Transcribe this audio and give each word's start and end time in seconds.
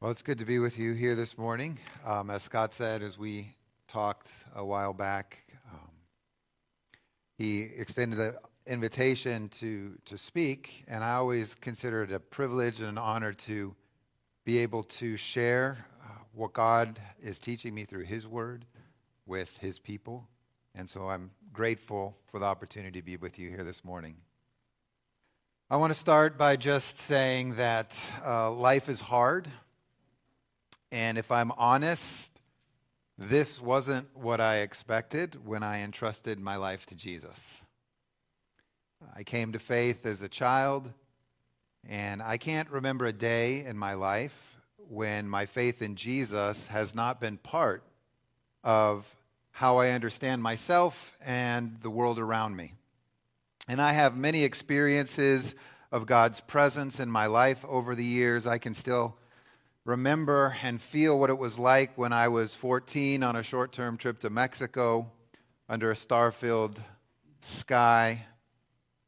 Well, 0.00 0.12
it's 0.12 0.22
good 0.22 0.38
to 0.38 0.44
be 0.44 0.60
with 0.60 0.78
you 0.78 0.92
here 0.92 1.16
this 1.16 1.36
morning. 1.36 1.76
Um, 2.06 2.30
as 2.30 2.44
Scott 2.44 2.72
said, 2.72 3.02
as 3.02 3.18
we 3.18 3.48
talked 3.88 4.30
a 4.54 4.64
while 4.64 4.92
back, 4.92 5.44
um, 5.72 5.90
he 7.36 7.62
extended 7.62 8.16
the 8.16 8.38
invitation 8.64 9.48
to, 9.48 9.98
to 10.04 10.16
speak, 10.16 10.84
and 10.86 11.02
I 11.02 11.14
always 11.14 11.56
consider 11.56 12.04
it 12.04 12.12
a 12.12 12.20
privilege 12.20 12.78
and 12.78 12.90
an 12.90 12.96
honor 12.96 13.32
to 13.32 13.74
be 14.44 14.58
able 14.58 14.84
to 14.84 15.16
share 15.16 15.84
uh, 16.04 16.10
what 16.32 16.52
God 16.52 17.00
is 17.20 17.40
teaching 17.40 17.74
me 17.74 17.84
through 17.84 18.04
His 18.04 18.24
Word 18.24 18.66
with 19.26 19.58
His 19.58 19.80
people. 19.80 20.28
And 20.76 20.88
so 20.88 21.08
I'm 21.08 21.32
grateful 21.52 22.14
for 22.30 22.38
the 22.38 22.46
opportunity 22.46 23.00
to 23.00 23.04
be 23.04 23.16
with 23.16 23.36
you 23.36 23.50
here 23.50 23.64
this 23.64 23.84
morning. 23.84 24.14
I 25.68 25.76
want 25.76 25.92
to 25.92 25.98
start 25.98 26.38
by 26.38 26.54
just 26.54 26.98
saying 26.98 27.56
that 27.56 28.00
uh, 28.24 28.52
life 28.52 28.88
is 28.88 29.00
hard. 29.00 29.48
And 30.90 31.18
if 31.18 31.30
I'm 31.30 31.52
honest, 31.52 32.32
this 33.18 33.60
wasn't 33.60 34.08
what 34.16 34.40
I 34.40 34.58
expected 34.58 35.44
when 35.44 35.62
I 35.62 35.82
entrusted 35.82 36.38
my 36.38 36.56
life 36.56 36.86
to 36.86 36.94
Jesus. 36.94 37.62
I 39.14 39.22
came 39.22 39.52
to 39.52 39.58
faith 39.58 40.06
as 40.06 40.22
a 40.22 40.28
child, 40.28 40.92
and 41.88 42.22
I 42.22 42.36
can't 42.36 42.70
remember 42.70 43.06
a 43.06 43.12
day 43.12 43.64
in 43.64 43.76
my 43.76 43.94
life 43.94 44.56
when 44.76 45.28
my 45.28 45.46
faith 45.46 45.82
in 45.82 45.94
Jesus 45.96 46.68
has 46.68 46.94
not 46.94 47.20
been 47.20 47.36
part 47.36 47.84
of 48.64 49.14
how 49.50 49.78
I 49.78 49.90
understand 49.90 50.42
myself 50.42 51.16
and 51.24 51.76
the 51.82 51.90
world 51.90 52.18
around 52.18 52.56
me. 52.56 52.72
And 53.66 53.82
I 53.82 53.92
have 53.92 54.16
many 54.16 54.44
experiences 54.44 55.54
of 55.92 56.06
God's 56.06 56.40
presence 56.40 57.00
in 57.00 57.10
my 57.10 57.26
life 57.26 57.64
over 57.68 57.94
the 57.94 58.04
years. 58.04 58.46
I 58.46 58.58
can 58.58 58.74
still 58.74 59.16
remember 59.88 60.54
and 60.62 60.82
feel 60.82 61.18
what 61.18 61.30
it 61.30 61.38
was 61.38 61.58
like 61.58 61.96
when 61.96 62.12
I 62.12 62.28
was 62.28 62.54
14 62.54 63.22
on 63.22 63.36
a 63.36 63.42
short 63.42 63.72
term 63.72 63.96
trip 63.96 64.20
to 64.20 64.28
Mexico 64.28 65.10
under 65.66 65.90
a 65.90 65.96
star 65.96 66.30
filled 66.30 66.78
sky 67.40 68.26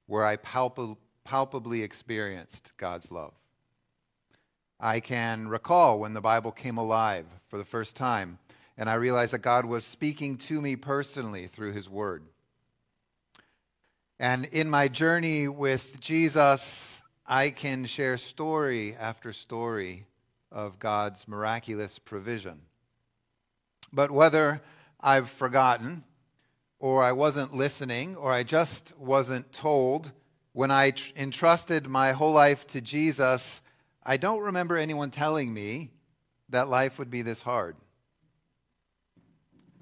where 0.06 0.24
I 0.24 0.38
palpab- 0.38 0.96
palpably 1.22 1.82
experienced 1.82 2.72
God's 2.78 3.12
love. 3.12 3.34
I 4.80 5.00
can 5.00 5.48
recall 5.48 6.00
when 6.00 6.14
the 6.14 6.22
Bible 6.22 6.50
came 6.50 6.78
alive 6.78 7.26
for 7.48 7.58
the 7.58 7.64
first 7.66 7.94
time, 7.94 8.38
and 8.78 8.88
I 8.88 8.94
realized 8.94 9.34
that 9.34 9.40
God 9.40 9.66
was 9.66 9.84
speaking 9.84 10.38
to 10.38 10.62
me 10.62 10.76
personally 10.76 11.46
through 11.46 11.74
His 11.74 11.90
Word. 11.90 12.24
And 14.18 14.46
in 14.46 14.70
my 14.70 14.88
journey 14.88 15.46
with 15.46 16.00
Jesus, 16.00 17.02
I 17.26 17.50
can 17.50 17.84
share 17.84 18.16
story 18.16 18.94
after 18.94 19.34
story 19.34 20.06
of 20.52 20.78
God's 20.78 21.28
miraculous 21.28 21.98
provision. 21.98 22.62
But 23.92 24.10
whether 24.10 24.62
I've 25.00 25.28
forgotten, 25.28 26.04
or 26.78 27.02
I 27.02 27.12
wasn't 27.12 27.54
listening, 27.54 28.16
or 28.16 28.32
I 28.32 28.42
just 28.42 28.96
wasn't 28.98 29.52
told, 29.52 30.12
when 30.52 30.70
I 30.70 30.90
tr- 30.90 31.12
entrusted 31.16 31.86
my 31.86 32.12
whole 32.12 32.32
life 32.32 32.66
to 32.68 32.80
Jesus, 32.80 33.60
I 34.04 34.16
don't 34.16 34.42
remember 34.42 34.76
anyone 34.76 35.10
telling 35.10 35.52
me 35.52 35.90
that 36.48 36.68
life 36.68 36.98
would 36.98 37.10
be 37.10 37.22
this 37.22 37.42
hard. 37.42 37.76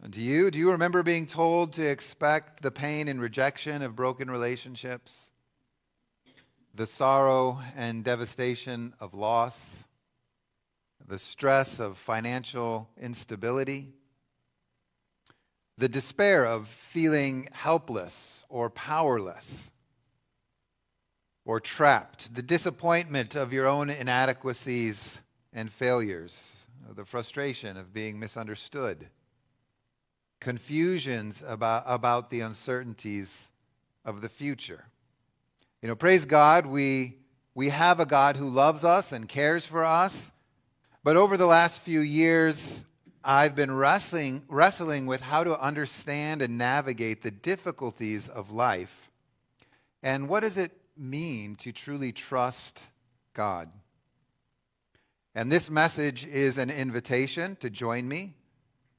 Do 0.09 0.21
you? 0.21 0.51
Do 0.51 0.59
you 0.59 0.71
remember 0.71 1.03
being 1.03 1.27
told 1.27 1.73
to 1.75 1.83
expect 1.83 2.63
the 2.63 2.71
pain 2.71 3.09
and 3.09 3.21
rejection 3.21 3.83
of 3.83 3.97
broken 3.97 4.31
relationships? 4.31 5.31
The 6.75 6.87
sorrow 6.87 7.61
and 7.77 8.05
devastation 8.05 8.95
of 9.01 9.13
loss? 9.13 9.85
The 11.09 11.19
stress 11.19 11.81
of 11.81 11.97
financial 11.97 12.87
instability, 13.01 13.89
the 15.79 15.89
despair 15.89 16.45
of 16.45 16.69
feeling 16.69 17.49
helpless 17.53 18.45
or 18.51 18.69
powerless 18.69 19.73
or 21.47 21.61
trapped, 21.61 22.35
the 22.35 22.43
disappointment 22.43 23.35
of 23.35 23.55
your 23.55 23.67
own 23.67 23.89
inadequacies 23.89 25.23
and 25.55 25.73
failures, 25.73 26.67
the 26.95 27.07
frustration 27.07 27.79
of 27.79 27.95
being 27.95 28.21
misunderstood, 28.21 29.09
confusions 30.41 31.43
about, 31.47 31.85
about 31.87 32.29
the 32.29 32.41
uncertainties 32.41 33.51
of 34.05 34.21
the 34.21 34.29
future. 34.29 34.85
You 35.81 35.89
know, 35.89 35.97
praise 35.97 36.27
God, 36.27 36.67
we, 36.67 37.17
we 37.55 37.71
have 37.71 37.99
a 37.99 38.07
God 38.07 38.37
who 38.37 38.51
loves 38.51 38.85
us 38.85 39.11
and 39.11 39.27
cares 39.27 39.65
for 39.65 39.85
us 39.85 40.33
but 41.05 41.17
over 41.17 41.37
the 41.37 41.47
last 41.47 41.81
few 41.81 42.01
years, 42.01 42.85
I've 43.25 43.55
been 43.55 43.75
wrestling, 43.75 44.43
wrestling 44.49 45.07
with 45.07 45.21
how 45.21 45.45
to 45.45 45.61
understand 45.61 46.43
and 46.43 46.57
navigate 46.57 47.23
the 47.23 47.31
difficulties 47.31 48.29
of 48.29 48.51
life. 48.51 49.11
And 50.03 50.29
what 50.29 50.41
does 50.41 50.57
it 50.57 50.73
mean 50.97 51.57
to 51.57 51.73
truly 51.73 52.13
trust 52.13 52.83
God? 53.35 53.71
And 55.35 55.53
this 55.53 55.71
message 55.71 56.27
is 56.27 56.59
an 56.59 56.71
invitation 56.71 57.57
to 57.57 57.71
join 57.71 58.09
me 58.09 58.35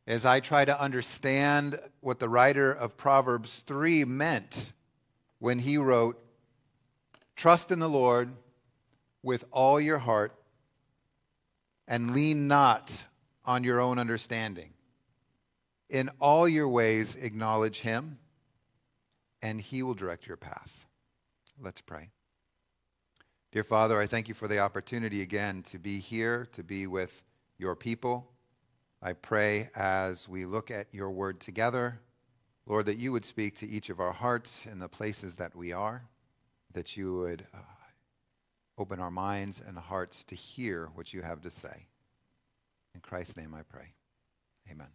as 0.08 0.26
I 0.26 0.40
try 0.40 0.66
to 0.66 0.82
understand 0.82 1.80
what 2.02 2.20
the 2.20 2.30
writer 2.30 2.72
of 2.72 2.98
Proverbs 2.98 3.60
3 3.68 4.06
meant 4.06 4.74
when 5.40 5.60
he 5.60 5.78
wrote, 5.78 6.18
Trust 7.36 7.72
in 7.72 7.80
the 7.80 7.90
Lord 7.90 8.32
with 9.22 9.46
all 9.52 9.80
your 9.80 10.00
heart 10.00 10.39
and 11.90 12.14
lean 12.14 12.48
not 12.48 13.06
on 13.44 13.64
your 13.64 13.82
own 13.82 13.98
understanding. 13.98 14.70
In 15.90 16.10
all 16.22 16.48
your 16.48 16.70
ways, 16.70 17.16
acknowledge 17.16 17.80
him, 17.80 18.20
and 19.42 19.60
he 19.60 19.82
will 19.82 19.96
direct 19.96 20.28
your 20.28 20.38
path. 20.38 20.86
Let's 21.60 21.82
pray. 21.82 22.12
Dear 23.52 23.64
Father, 23.64 24.00
I 24.00 24.06
thank 24.06 24.28
you 24.28 24.36
for 24.36 24.48
the 24.48 24.60
opportunity 24.60 25.24
again 25.24 25.64
to 25.64 25.80
be 25.80 25.98
here, 25.98 26.48
to 26.52 26.64
be 26.64 26.86
with 26.86 27.24
your 27.58 27.76
people. 27.76 28.30
I 29.02 29.14
pray 29.14 29.70
as 29.76 30.30
we 30.30 30.46
look 30.46 30.70
at 30.70 30.94
your 30.94 31.10
word 31.10 31.40
together, 31.40 32.00
Lord, 32.68 32.86
that 32.86 32.98
you 32.98 33.12
would 33.12 33.26
speak 33.26 33.58
to 33.58 33.68
each 33.68 33.90
of 33.90 34.00
our 34.00 34.12
hearts 34.12 34.68
in 34.68 34.78
the 34.78 34.88
places 34.90 35.38
that 35.38 35.56
we 35.56 35.74
are, 35.74 36.04
that 36.74 36.96
you 36.96 37.18
would. 37.18 37.48
Uh, 37.52 37.58
Open 38.80 39.02
our 39.02 39.12
minds 39.12 39.62
and 39.64 39.78
hearts 39.78 40.24
to 40.24 40.36
hear 40.36 40.90
what 40.96 41.14
you 41.14 41.22
have 41.22 41.42
to 41.42 41.52
say. 41.52 41.88
In 42.96 43.02
Christ's 43.02 43.36
name 43.36 43.54
I 43.54 43.64
pray. 43.64 43.92
Amen. 44.72 44.88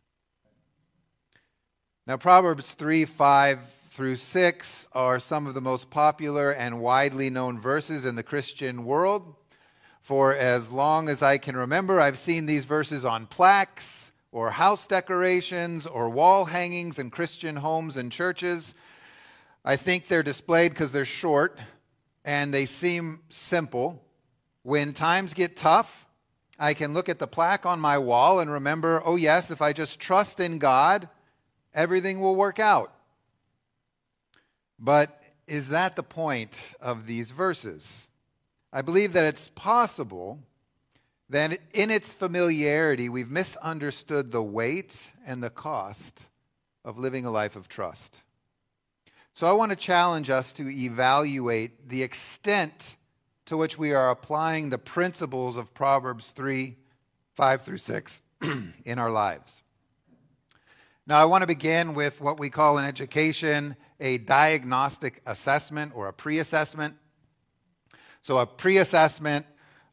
Now, 2.06 2.16
Proverbs 2.16 2.72
3 2.72 3.04
5 3.04 3.60
through 3.90 4.16
6 4.16 4.88
are 4.92 5.18
some 5.18 5.46
of 5.46 5.52
the 5.52 5.60
most 5.60 5.90
popular 5.90 6.50
and 6.50 6.80
widely 6.80 7.28
known 7.28 7.60
verses 7.60 8.06
in 8.06 8.14
the 8.14 8.22
Christian 8.22 8.86
world. 8.86 9.34
For 10.00 10.34
as 10.34 10.70
long 10.70 11.10
as 11.10 11.22
I 11.22 11.36
can 11.36 11.54
remember, 11.54 12.00
I've 12.00 12.18
seen 12.18 12.46
these 12.46 12.64
verses 12.64 13.04
on 13.04 13.26
plaques 13.26 14.12
or 14.32 14.50
house 14.50 14.86
decorations 14.86 15.86
or 15.86 16.08
wall 16.08 16.46
hangings 16.46 16.98
in 16.98 17.10
Christian 17.10 17.56
homes 17.56 17.98
and 17.98 18.10
churches. 18.10 18.74
I 19.62 19.76
think 19.76 20.08
they're 20.08 20.22
displayed 20.22 20.72
because 20.72 20.90
they're 20.90 21.04
short 21.04 21.58
and 22.24 22.52
they 22.52 22.64
seem 22.66 23.20
simple. 23.28 24.02
When 24.62 24.92
times 24.92 25.34
get 25.34 25.56
tough, 25.56 26.06
I 26.58 26.74
can 26.74 26.94
look 26.94 27.08
at 27.08 27.18
the 27.18 27.26
plaque 27.26 27.66
on 27.66 27.80
my 27.80 27.98
wall 27.98 28.40
and 28.40 28.50
remember, 28.50 29.02
oh, 29.04 29.16
yes, 29.16 29.50
if 29.50 29.60
I 29.60 29.72
just 29.72 30.00
trust 30.00 30.40
in 30.40 30.58
God, 30.58 31.08
everything 31.74 32.20
will 32.20 32.36
work 32.36 32.58
out. 32.58 32.92
But 34.78 35.20
is 35.46 35.68
that 35.68 35.96
the 35.96 36.02
point 36.02 36.74
of 36.80 37.06
these 37.06 37.30
verses? 37.30 38.08
I 38.72 38.82
believe 38.82 39.12
that 39.12 39.26
it's 39.26 39.48
possible 39.54 40.40
that 41.28 41.58
in 41.72 41.90
its 41.90 42.12
familiarity, 42.12 43.08
we've 43.08 43.31
misunderstood 43.31 44.31
the 44.31 44.43
weight 44.43 45.12
and 45.25 45.43
the 45.43 45.50
cost 45.50 46.25
of 46.84 46.99
living 46.99 47.25
a 47.25 47.31
life 47.31 47.56
of 47.56 47.69
trust. 47.69 48.24
So 49.36 49.48
I 49.48 49.52
want 49.52 49.70
to 49.70 49.76
challenge 49.76 50.31
us 50.31 50.52
to 50.52 50.70
evaluate 50.70 51.88
the 51.88 52.04
extent 52.04 52.96
to 53.46 53.56
which 53.56 53.76
we 53.76 53.92
are 53.92 54.10
applying 54.10 54.70
the 54.70 54.78
principles 54.78 55.56
of 55.56 55.75
Proverbs 55.75 56.31
3 56.31 56.76
5 57.34 57.62
through 57.62 57.78
6 57.78 58.22
in 58.84 58.98
our 59.00 59.10
lives. 59.10 59.64
Now, 61.04 61.20
I 61.20 61.25
want 61.25 61.42
to 61.42 61.48
begin 61.48 61.94
with 61.94 62.20
what 62.20 62.38
we 62.38 62.48
call 62.48 62.78
in 62.78 62.84
education 62.84 63.75
a 63.98 64.19
diagnostic 64.19 65.20
assessment 65.26 65.90
or 65.96 66.06
a 66.06 66.12
pre 66.12 66.38
assessment. 66.38 66.94
So, 68.22 68.38
a 68.38 68.46
pre 68.46 68.76
assessment 68.76 69.46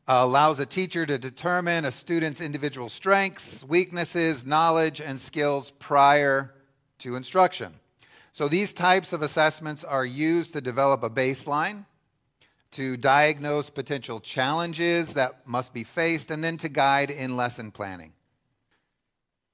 allows 0.07 0.59
a 0.59 0.67
teacher 0.67 1.07
to 1.07 1.17
determine 1.17 1.85
a 1.85 1.91
student's 1.91 2.41
individual 2.41 2.89
strengths, 2.89 3.63
weaknesses, 3.63 4.45
knowledge, 4.45 5.01
and 5.01 5.19
skills 5.19 5.71
prior 5.71 6.53
to 6.99 7.15
instruction. 7.15 7.80
So 8.31 8.47
these 8.47 8.73
types 8.73 9.13
of 9.13 9.21
assessments 9.21 9.83
are 9.83 10.05
used 10.05 10.53
to 10.53 10.61
develop 10.61 11.03
a 11.03 11.09
baseline 11.09 11.85
to 12.71 12.95
diagnose 12.95 13.69
potential 13.69 14.21
challenges 14.21 15.13
that 15.13 15.45
must 15.45 15.73
be 15.73 15.83
faced, 15.83 16.31
and 16.31 16.41
then 16.41 16.57
to 16.57 16.69
guide 16.69 17.11
in 17.11 17.35
lesson 17.35 17.69
planning. 17.69 18.13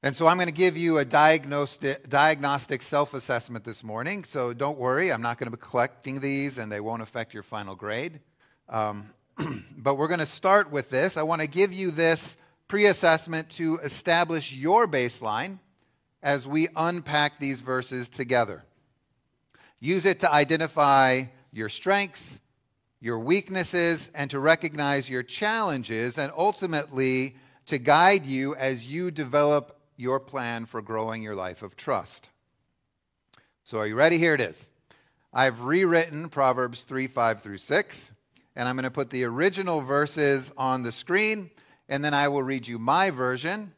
And 0.04 0.16
so 0.16 0.28
I'm 0.28 0.38
going 0.38 0.48
to 0.48 0.54
give 0.54 0.78
you 0.78 1.00
a 1.00 1.06
diagnostic, 1.06 2.82
self 2.84 3.16
assessment 3.16 3.66
this 3.66 3.84
morning. 3.84 4.24
So 4.24 4.54
don't 4.54 4.78
worry, 4.78 5.12
I'm 5.12 5.24
not 5.24 5.40
going 5.40 5.52
to 5.52 5.58
be 5.58 5.62
collecting 5.62 6.20
these 6.20 6.60
and 6.60 6.72
they 6.72 6.80
won't 6.80 7.02
affect 7.02 7.34
your 7.34 7.42
final 7.42 7.76
grade. 7.76 8.20
Um, 8.70 9.12
but 9.78 9.96
we're 9.96 10.08
going 10.08 10.20
to 10.20 10.28
start 10.28 10.72
with 10.72 10.92
this. 10.92 11.18
I 11.18 11.24
want 11.24 11.42
to 11.42 11.48
give 11.48 11.74
you 11.74 11.90
this 11.90 12.38
pre 12.68 12.86
assessment 12.86 13.50
to 13.52 13.80
establish 13.84 14.54
your 14.54 14.88
baseline 14.88 15.58
as 16.28 16.46
we 16.46 16.68
unpack 16.76 17.40
these 17.40 17.62
verses 17.62 18.10
together. 18.10 18.66
Use 19.80 20.06
it 20.06 20.20
to 20.20 20.30
identify 20.30 21.24
your 21.54 21.70
strengths, 21.70 22.42
your 23.00 23.18
weaknesses, 23.18 24.12
and 24.14 24.30
to 24.32 24.38
recognize 24.38 25.10
your 25.10 25.24
challenges, 25.24 26.18
and 26.18 26.30
ultimately 26.38 27.38
to 27.68 27.78
guide 27.78 28.26
you 28.26 28.54
as 28.56 28.92
you 28.92 29.10
develop 29.10 29.80
your 29.96 30.20
plan 30.20 30.66
for 30.66 30.82
growing 30.82 31.22
your 31.22 31.34
life 31.34 31.62
of 31.62 31.78
trust. 31.78 32.30
So, 33.64 33.78
are 33.78 33.88
you 33.88 33.96
ready? 33.96 34.18
Here 34.18 34.34
it 34.34 34.42
is. 34.42 34.70
I've 35.32 35.62
rewritten 35.62 36.28
Proverbs 36.28 36.84
3 36.84 37.08
5 37.08 37.42
through 37.42 37.60
6, 37.60 38.12
and 38.58 38.68
I'm 38.68 38.76
going 38.76 38.84
to 38.84 38.92
put 38.92 39.12
the 39.12 39.24
original 39.24 39.80
verses 39.80 40.52
on 40.58 40.84
the 40.84 40.92
screen, 40.92 41.52
and 41.88 42.04
then 42.04 42.14
I 42.14 42.28
will 42.28 42.44
read 42.44 42.68
you 42.68 42.80
my 42.80 43.12
version. 43.12 43.72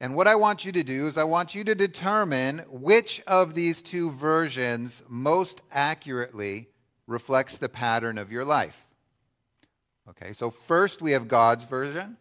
And 0.00 0.14
what 0.14 0.26
I 0.26 0.34
want 0.34 0.64
you 0.64 0.72
to 0.72 0.82
do 0.82 1.06
is, 1.06 1.16
I 1.16 1.24
want 1.24 1.54
you 1.54 1.64
to 1.64 1.74
determine 1.74 2.58
which 2.68 3.22
of 3.26 3.54
these 3.54 3.80
two 3.80 4.10
versions 4.10 5.02
most 5.08 5.62
accurately 5.72 6.68
reflects 7.06 7.56
the 7.56 7.68
pattern 7.68 8.18
of 8.18 8.30
your 8.30 8.44
life. 8.44 8.86
Okay, 10.08 10.32
so 10.32 10.50
first 10.50 11.00
we 11.00 11.12
have 11.12 11.28
God's 11.28 11.64
version. 11.64 12.16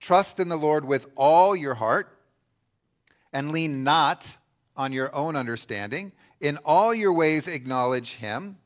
Trust 0.00 0.40
in 0.40 0.48
the 0.48 0.56
Lord 0.56 0.84
with 0.84 1.06
all 1.16 1.54
your 1.54 1.74
heart 1.74 2.18
and 3.32 3.52
lean 3.52 3.84
not 3.84 4.36
on 4.76 4.92
your 4.92 5.14
own 5.14 5.36
understanding. 5.36 6.12
In 6.40 6.58
all 6.64 6.92
your 6.92 7.12
ways, 7.12 7.48
acknowledge 7.48 8.14
him, 8.14 8.58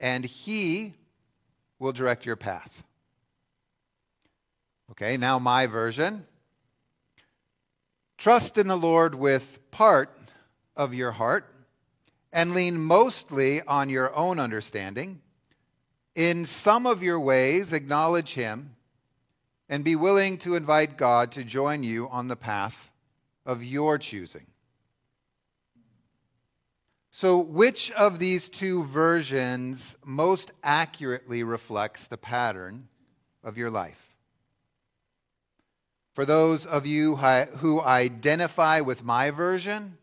and 0.00 0.24
he 0.24 0.94
will 1.78 1.92
direct 1.92 2.24
your 2.24 2.36
path. 2.36 2.84
Okay, 4.92 5.16
now 5.16 5.38
my 5.38 5.66
version. 5.66 6.24
Trust 8.18 8.58
in 8.58 8.66
the 8.66 8.76
Lord 8.76 9.14
with 9.14 9.60
part 9.70 10.12
of 10.76 10.92
your 10.92 11.12
heart 11.12 11.54
and 12.32 12.52
lean 12.52 12.80
mostly 12.80 13.62
on 13.62 13.88
your 13.88 14.12
own 14.12 14.40
understanding. 14.40 15.20
In 16.16 16.44
some 16.44 16.84
of 16.84 17.00
your 17.00 17.20
ways, 17.20 17.72
acknowledge 17.72 18.34
him 18.34 18.74
and 19.68 19.84
be 19.84 19.94
willing 19.94 20.36
to 20.38 20.56
invite 20.56 20.96
God 20.96 21.30
to 21.32 21.44
join 21.44 21.84
you 21.84 22.08
on 22.08 22.26
the 22.26 22.34
path 22.34 22.90
of 23.46 23.62
your 23.62 23.98
choosing. 23.98 24.46
So, 27.12 27.38
which 27.38 27.92
of 27.92 28.18
these 28.18 28.48
two 28.48 28.82
versions 28.84 29.96
most 30.04 30.50
accurately 30.64 31.44
reflects 31.44 32.08
the 32.08 32.18
pattern 32.18 32.88
of 33.44 33.56
your 33.56 33.70
life? 33.70 34.07
For 36.18 36.26
those 36.26 36.66
of 36.66 36.84
you 36.84 37.14
who 37.14 37.80
identify 37.80 38.80
with 38.80 39.04
my 39.04 39.30
version, 39.30 39.98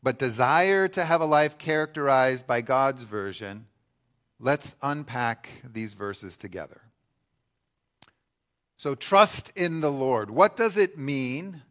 but 0.00 0.16
desire 0.16 0.86
to 0.86 1.04
have 1.04 1.20
a 1.20 1.24
life 1.24 1.58
characterized 1.58 2.46
by 2.46 2.60
God's 2.60 3.02
version, 3.02 3.66
let's 4.38 4.76
unpack 4.82 5.50
these 5.64 5.94
verses 5.94 6.36
together. 6.36 6.80
So, 8.76 8.94
trust 8.94 9.50
in 9.56 9.80
the 9.80 9.90
Lord. 9.90 10.30
What 10.30 10.56
does 10.56 10.76
it 10.76 10.96
mean 10.96 11.62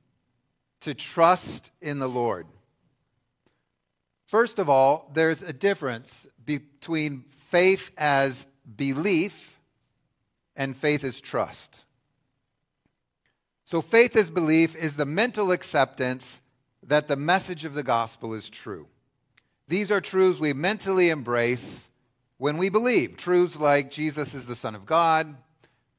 to 0.82 0.94
trust 0.94 1.72
in 1.82 2.00
the 2.00 2.10
Lord. 2.10 2.46
First 4.26 4.60
of 4.60 4.68
all, 4.68 5.10
there's 5.14 5.42
a 5.42 5.54
difference 5.54 6.28
between 6.44 7.24
faith 7.30 7.92
as 7.98 8.48
belief 8.76 9.62
and 10.58 10.76
faith 10.76 11.06
as 11.06 11.22
trust. 11.22 11.86
So, 13.68 13.82
faith 13.82 14.16
as 14.16 14.32
belief 14.32 14.78
is 14.78 14.96
the 14.96 15.06
mental 15.06 15.52
acceptance 15.52 16.40
that 16.84 17.10
the 17.10 17.18
message 17.18 17.66
of 17.66 17.74
the 17.74 17.84
gospel 17.84 18.34
is 18.34 18.50
true. 18.50 18.88
These 19.68 19.92
are 19.92 20.00
truths 20.00 20.40
we 20.40 20.54
mentally 20.54 21.10
embrace 21.10 21.90
when 22.38 22.56
we 22.56 22.70
believe. 22.70 23.18
Truths 23.18 23.60
like 23.60 23.92
Jesus 23.92 24.34
is 24.34 24.46
the 24.46 24.56
Son 24.56 24.74
of 24.74 24.86
God, 24.86 25.36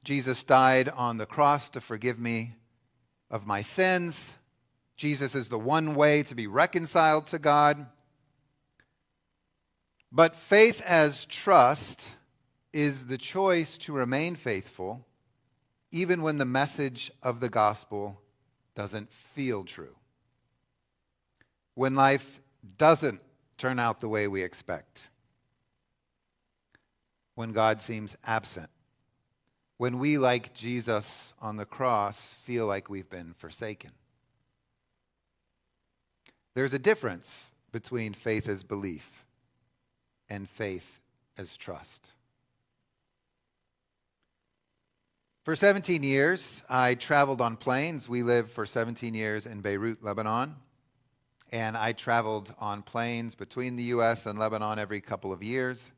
Jesus 0.02 0.42
died 0.42 0.88
on 0.88 1.18
the 1.18 1.26
cross 1.26 1.68
to 1.68 1.82
forgive 1.82 2.18
me 2.18 2.54
of 3.30 3.46
my 3.46 3.60
sins, 3.60 4.34
Jesus 4.96 5.34
is 5.34 5.50
the 5.50 5.58
one 5.58 5.94
way 5.94 6.22
to 6.22 6.34
be 6.34 6.46
reconciled 6.46 7.26
to 7.26 7.38
God. 7.38 7.84
But 10.10 10.34
faith 10.34 10.80
as 10.86 11.26
trust 11.26 12.08
is 12.72 13.08
the 13.08 13.18
choice 13.18 13.76
to 13.76 13.92
remain 13.92 14.36
faithful 14.36 15.04
even 15.90 16.22
when 16.22 16.38
the 16.38 16.44
message 16.44 17.10
of 17.22 17.40
the 17.40 17.48
gospel 17.48 18.20
doesn't 18.74 19.12
feel 19.12 19.64
true. 19.64 19.96
When 21.74 21.94
life 21.94 22.40
doesn't 22.76 23.22
turn 23.56 23.78
out 23.78 24.00
the 24.00 24.08
way 24.08 24.28
we 24.28 24.42
expect. 24.42 25.10
When 27.34 27.52
God 27.52 27.80
seems 27.80 28.16
absent. 28.24 28.70
When 29.76 29.98
we, 29.98 30.18
like 30.18 30.54
Jesus 30.54 31.34
on 31.40 31.56
the 31.56 31.64
cross, 31.64 32.32
feel 32.32 32.66
like 32.66 32.90
we've 32.90 33.08
been 33.08 33.32
forsaken. 33.34 33.92
There's 36.54 36.74
a 36.74 36.78
difference 36.78 37.52
between 37.70 38.12
faith 38.12 38.48
as 38.48 38.64
belief 38.64 39.24
and 40.28 40.48
faith 40.48 41.00
as 41.36 41.56
trust. 41.56 42.12
For 45.48 45.56
17 45.56 46.02
years, 46.02 46.62
I 46.68 46.94
traveled 46.94 47.40
on 47.40 47.56
planes. 47.56 48.06
We 48.06 48.22
lived 48.22 48.50
for 48.50 48.66
17 48.66 49.14
years 49.14 49.46
in 49.46 49.62
Beirut, 49.62 50.04
Lebanon. 50.04 50.54
And 51.50 51.74
I 51.74 51.92
traveled 51.92 52.52
on 52.58 52.82
planes 52.82 53.34
between 53.34 53.74
the 53.74 53.84
U.S. 53.84 54.26
and 54.26 54.38
Lebanon 54.38 54.78
every 54.78 55.00
couple 55.00 55.32
of 55.32 55.42
years, 55.42 55.90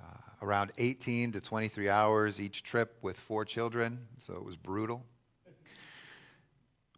uh, 0.00 0.06
around 0.40 0.72
18 0.78 1.32
to 1.32 1.42
23 1.42 1.90
hours 1.90 2.40
each 2.40 2.62
trip 2.62 2.96
with 3.02 3.18
four 3.18 3.44
children. 3.44 3.98
So 4.16 4.32
it 4.32 4.42
was 4.42 4.56
brutal. 4.56 5.04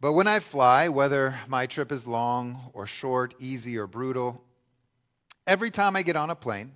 But 0.00 0.12
when 0.12 0.28
I 0.28 0.38
fly, 0.38 0.88
whether 0.88 1.36
my 1.48 1.66
trip 1.66 1.90
is 1.90 2.06
long 2.06 2.70
or 2.74 2.86
short, 2.86 3.34
easy 3.40 3.76
or 3.76 3.88
brutal, 3.88 4.44
every 5.48 5.72
time 5.72 5.96
I 5.96 6.02
get 6.02 6.14
on 6.14 6.30
a 6.30 6.36
plane, 6.36 6.74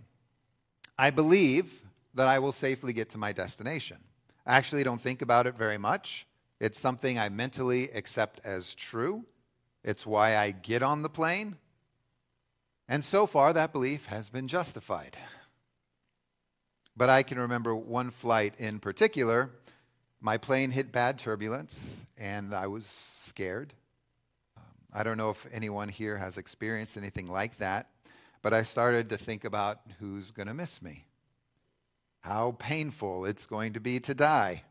I 0.98 1.10
believe 1.10 1.84
that 2.14 2.26
I 2.26 2.40
will 2.40 2.50
safely 2.50 2.92
get 2.92 3.10
to 3.10 3.18
my 3.18 3.30
destination. 3.30 3.98
Actually 4.46 4.84
don't 4.84 5.00
think 5.00 5.22
about 5.22 5.46
it 5.46 5.56
very 5.56 5.78
much. 5.78 6.26
It's 6.60 6.78
something 6.78 7.18
I 7.18 7.28
mentally 7.28 7.90
accept 7.90 8.40
as 8.44 8.74
true. 8.74 9.24
It's 9.82 10.06
why 10.06 10.36
I 10.36 10.52
get 10.52 10.82
on 10.82 11.02
the 11.02 11.08
plane. 11.08 11.56
And 12.88 13.04
so 13.04 13.26
far, 13.26 13.52
that 13.52 13.72
belief 13.72 14.06
has 14.06 14.30
been 14.30 14.46
justified. 14.46 15.16
But 16.96 17.10
I 17.10 17.22
can 17.22 17.38
remember 17.38 17.74
one 17.74 18.10
flight 18.10 18.54
in 18.58 18.78
particular. 18.78 19.50
My 20.20 20.38
plane 20.38 20.70
hit 20.70 20.92
bad 20.92 21.18
turbulence, 21.18 21.94
and 22.16 22.54
I 22.54 22.68
was 22.68 22.86
scared. 22.86 23.74
I 24.92 25.02
don't 25.02 25.18
know 25.18 25.30
if 25.30 25.46
anyone 25.52 25.88
here 25.88 26.16
has 26.16 26.38
experienced 26.38 26.96
anything 26.96 27.26
like 27.26 27.58
that, 27.58 27.90
but 28.40 28.54
I 28.54 28.62
started 28.62 29.10
to 29.10 29.18
think 29.18 29.44
about 29.44 29.80
who's 29.98 30.30
going 30.30 30.48
to 30.48 30.54
miss 30.54 30.80
me, 30.80 31.04
how 32.26 32.56
painful 32.58 33.24
it's 33.24 33.46
going 33.46 33.72
to 33.72 33.80
be 33.80 34.00
to 34.00 34.12
die. 34.12 34.64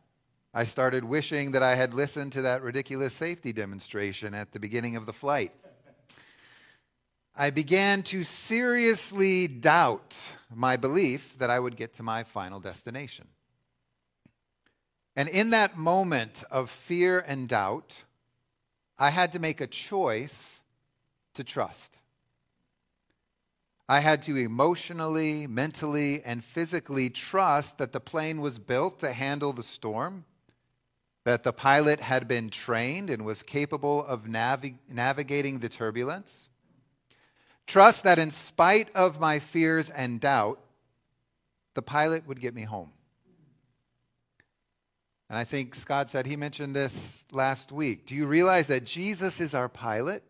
I 0.53 0.65
started 0.65 1.05
wishing 1.05 1.51
that 1.51 1.63
I 1.63 1.75
had 1.75 1.93
listened 1.93 2.33
to 2.33 2.41
that 2.41 2.62
ridiculous 2.62 3.13
safety 3.13 3.53
demonstration 3.53 4.33
at 4.33 4.51
the 4.51 4.59
beginning 4.59 4.97
of 4.97 5.05
the 5.05 5.13
flight. 5.13 5.53
I 7.33 7.51
began 7.51 8.03
to 8.03 8.25
seriously 8.25 9.47
doubt 9.47 10.17
my 10.53 10.75
belief 10.75 11.38
that 11.38 11.50
I 11.50 11.59
would 11.59 11.77
get 11.77 11.93
to 11.93 12.03
my 12.03 12.24
final 12.24 12.59
destination. 12.59 13.27
And 15.15 15.29
in 15.29 15.51
that 15.51 15.77
moment 15.77 16.43
of 16.51 16.69
fear 16.69 17.24
and 17.25 17.47
doubt, 17.47 18.03
I 19.00 19.12
had 19.12 19.31
to 19.31 19.39
make 19.39 19.62
a 19.62 19.67
choice 19.67 20.59
to 21.35 21.43
trust. 21.45 22.01
I 23.88 24.00
had 24.00 24.24
to 24.24 24.36
emotionally, 24.36 25.46
mentally, 25.46 26.24
and 26.24 26.44
physically 26.44 27.10
trust 27.10 27.77
that 27.77 27.92
the 27.92 28.00
plane 28.00 28.42
was 28.42 28.58
built 28.58 29.00
to 29.00 29.13
handle 29.13 29.54
the 29.54 29.63
storm, 29.63 30.25
that 31.24 31.44
the 31.44 31.54
pilot 31.54 32.01
had 32.01 32.27
been 32.27 32.50
trained 32.50 33.10
and 33.10 33.24
was 33.24 33.44
capable 33.44 34.04
of 34.06 34.24
navi- 34.24 34.77
navigating 34.89 35.60
the 35.60 35.70
turbulence. 35.70 36.50
Trust 37.68 38.04
that 38.04 38.20
in 38.20 38.32
spite 38.32 38.94
of 38.96 39.20
my 39.20 39.39
fears 39.39 39.89
and 39.89 40.20
doubt, 40.20 40.60
the 41.75 41.82
pilot 41.82 42.27
would 42.27 42.39
get 42.39 42.56
me 42.56 42.63
home 42.63 42.92
And 45.30 45.38
I 45.38 45.44
think 45.44 45.74
Scott 45.74 46.10
said 46.10 46.25
he 46.27 46.36
mentioned 46.36 46.75
this 46.75 47.25
last 47.32 47.72
week. 47.72 48.06
Do 48.06 48.15
you 48.15 48.27
realize 48.27 48.68
that 48.68 48.86
Jesus 48.86 49.42
is 49.42 49.54
our 49.54 49.68
pilot? 49.68 50.24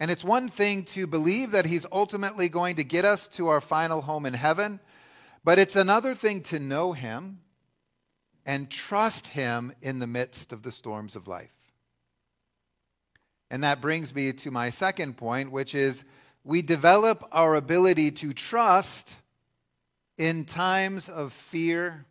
And 0.00 0.10
it's 0.10 0.24
one 0.24 0.48
thing 0.48 0.84
to 0.84 1.06
believe 1.06 1.50
that 1.50 1.66
he's 1.66 1.86
ultimately 1.90 2.48
going 2.48 2.76
to 2.76 2.84
get 2.84 3.04
us 3.04 3.26
to 3.28 3.48
our 3.48 3.60
final 3.60 4.02
home 4.02 4.26
in 4.26 4.34
heaven, 4.34 4.80
but 5.44 5.58
it's 5.58 5.76
another 5.76 6.14
thing 6.14 6.42
to 6.42 6.58
know 6.58 6.92
him 6.92 7.40
and 8.46 8.70
trust 8.70 9.28
him 9.28 9.72
in 9.82 9.98
the 9.98 10.06
midst 10.06 10.52
of 10.52 10.62
the 10.62 10.70
storms 10.70 11.16
of 11.16 11.26
life. 11.26 11.52
And 13.50 13.64
that 13.64 13.80
brings 13.80 14.14
me 14.14 14.32
to 14.32 14.50
my 14.50 14.70
second 14.70 15.16
point, 15.16 15.50
which 15.50 15.74
is 15.74 16.04
we 16.44 16.62
develop 16.62 17.26
our 17.32 17.54
ability 17.56 18.10
to 18.12 18.32
trust 18.32 19.16
in 20.16 20.44
times 20.44 21.08
of 21.08 21.32
fear 21.32 22.04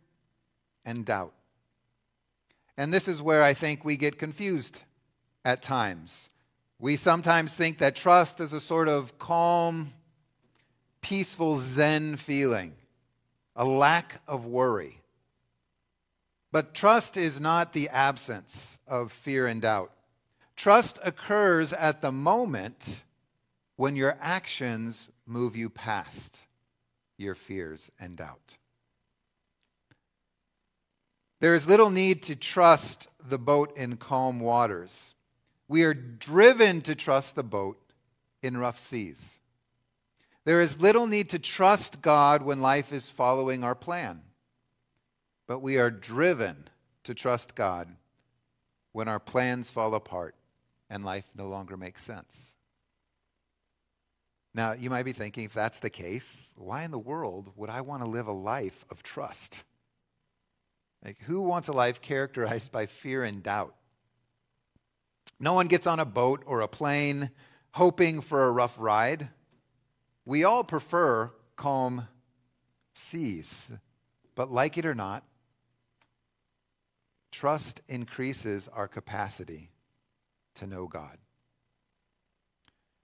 and 0.84 1.04
doubt. 1.04 1.34
And 2.76 2.92
this 2.92 3.08
is 3.08 3.20
where 3.20 3.42
I 3.42 3.54
think 3.54 3.84
we 3.84 3.96
get 3.96 4.18
confused 4.18 4.80
at 5.44 5.62
times. 5.62 6.30
We 6.80 6.96
sometimes 6.96 7.56
think 7.56 7.78
that 7.78 7.96
trust 7.96 8.38
is 8.38 8.52
a 8.52 8.60
sort 8.60 8.88
of 8.88 9.18
calm, 9.18 9.88
peaceful 11.00 11.58
Zen 11.58 12.16
feeling, 12.16 12.74
a 13.56 13.64
lack 13.64 14.20
of 14.28 14.46
worry. 14.46 15.00
But 16.52 16.74
trust 16.74 17.16
is 17.16 17.40
not 17.40 17.72
the 17.72 17.88
absence 17.88 18.78
of 18.86 19.10
fear 19.10 19.46
and 19.46 19.60
doubt. 19.60 19.92
Trust 20.54 20.98
occurs 21.04 21.72
at 21.72 22.00
the 22.00 22.12
moment 22.12 23.02
when 23.76 23.96
your 23.96 24.16
actions 24.20 25.08
move 25.26 25.56
you 25.56 25.68
past 25.68 26.44
your 27.16 27.34
fears 27.34 27.90
and 28.00 28.16
doubt. 28.16 28.56
There 31.40 31.54
is 31.54 31.68
little 31.68 31.90
need 31.90 32.22
to 32.24 32.36
trust 32.36 33.08
the 33.24 33.38
boat 33.38 33.76
in 33.76 33.96
calm 33.96 34.40
waters. 34.40 35.14
We 35.68 35.84
are 35.84 35.94
driven 35.94 36.80
to 36.82 36.94
trust 36.94 37.34
the 37.34 37.42
boat 37.42 37.78
in 38.42 38.56
rough 38.56 38.78
seas. 38.78 39.38
There 40.44 40.60
is 40.60 40.80
little 40.80 41.06
need 41.06 41.28
to 41.30 41.38
trust 41.38 42.00
God 42.00 42.42
when 42.42 42.60
life 42.60 42.92
is 42.92 43.10
following 43.10 43.62
our 43.62 43.74
plan, 43.74 44.22
but 45.46 45.58
we 45.60 45.76
are 45.76 45.90
driven 45.90 46.64
to 47.04 47.14
trust 47.14 47.54
God 47.54 47.88
when 48.92 49.08
our 49.08 49.20
plans 49.20 49.70
fall 49.70 49.94
apart 49.94 50.34
and 50.88 51.04
life 51.04 51.26
no 51.36 51.48
longer 51.48 51.76
makes 51.76 52.02
sense. 52.02 52.56
Now, 54.54 54.72
you 54.72 54.88
might 54.88 55.04
be 55.04 55.12
thinking, 55.12 55.44
if 55.44 55.52
that's 55.52 55.80
the 55.80 55.90
case, 55.90 56.54
why 56.56 56.82
in 56.84 56.90
the 56.90 56.98
world 56.98 57.52
would 57.56 57.70
I 57.70 57.82
want 57.82 58.02
to 58.02 58.08
live 58.08 58.26
a 58.26 58.32
life 58.32 58.84
of 58.90 59.02
trust? 59.02 59.64
Like, 61.04 61.20
who 61.20 61.42
wants 61.42 61.68
a 61.68 61.72
life 61.72 62.00
characterized 62.00 62.72
by 62.72 62.86
fear 62.86 63.22
and 63.22 63.42
doubt? 63.42 63.74
No 65.40 65.52
one 65.52 65.68
gets 65.68 65.86
on 65.86 66.00
a 66.00 66.04
boat 66.04 66.42
or 66.46 66.60
a 66.60 66.68
plane 66.68 67.30
hoping 67.72 68.20
for 68.20 68.44
a 68.44 68.52
rough 68.52 68.76
ride. 68.78 69.28
We 70.24 70.44
all 70.44 70.64
prefer 70.64 71.32
calm 71.56 72.08
seas. 72.94 73.70
But 74.34 74.50
like 74.50 74.76
it 74.76 74.86
or 74.86 74.94
not, 74.94 75.24
trust 77.30 77.80
increases 77.88 78.68
our 78.68 78.88
capacity 78.88 79.70
to 80.54 80.66
know 80.66 80.86
God. 80.86 81.18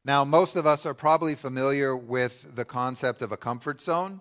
Now, 0.05 0.25
most 0.25 0.57
of 0.57 0.67
us 0.67 0.85
are 0.85 0.93
probably 0.93 1.35
familiar 1.35 1.97
with 1.97 2.55
the 2.55 2.65
concept 2.65 3.23
of 3.23 3.33
a 3.33 3.37
comfort 3.37 3.81
zone. 3.81 4.21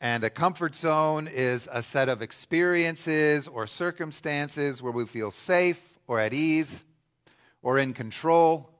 And 0.00 0.22
a 0.22 0.30
comfort 0.30 0.76
zone 0.76 1.26
is 1.26 1.68
a 1.72 1.82
set 1.82 2.08
of 2.08 2.22
experiences 2.22 3.48
or 3.48 3.66
circumstances 3.66 4.82
where 4.82 4.92
we 4.92 5.06
feel 5.06 5.30
safe 5.30 5.98
or 6.06 6.20
at 6.20 6.32
ease 6.32 6.84
or 7.62 7.78
in 7.78 7.92
control. 7.92 8.70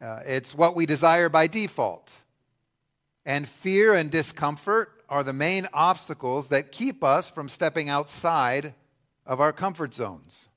Uh, 0.00 0.20
it's 0.26 0.54
what 0.54 0.76
we 0.76 0.86
desire 0.86 1.28
by 1.28 1.46
default. 1.46 2.12
And 3.26 3.48
fear 3.48 3.94
and 3.94 4.10
discomfort 4.10 5.02
are 5.08 5.22
the 5.22 5.32
main 5.32 5.66
obstacles 5.72 6.48
that 6.48 6.72
keep 6.72 7.02
us 7.02 7.30
from 7.30 7.48
stepping 7.48 7.88
outside 7.88 8.74
of 9.26 9.40
our 9.40 9.52
comfort 9.52 9.92
zones. 9.92 10.48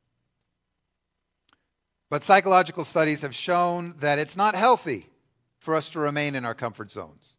But 2.10 2.24
psychological 2.24 2.84
studies 2.84 3.22
have 3.22 3.34
shown 3.34 3.96
that 4.00 4.20
it's 4.20 4.36
not 4.36 4.56
healthy 4.56 5.08
for 5.60 5.76
us 5.76 5.90
to 5.92 6.00
remain 6.00 6.36
in 6.36 6.44
our 6.44 6.54
comfort 6.54 6.92
zones. 6.92 7.38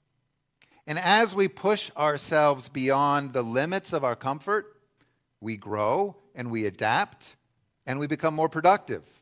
And 0.87 0.99
as 0.99 1.35
we 1.35 1.49
push 1.49 1.91
ourselves 1.97 2.69
beyond 2.69 3.33
the 3.33 3.43
limits 3.43 3.93
of 3.93 4.05
our 4.05 4.17
comfort, 4.17 4.77
we 5.41 5.57
grow 5.57 6.17
and 6.35 6.51
we 6.51 6.67
adapt 6.67 7.37
and 7.87 7.99
we 7.99 8.07
become 8.07 8.35
more 8.35 8.49
productive. 8.49 9.22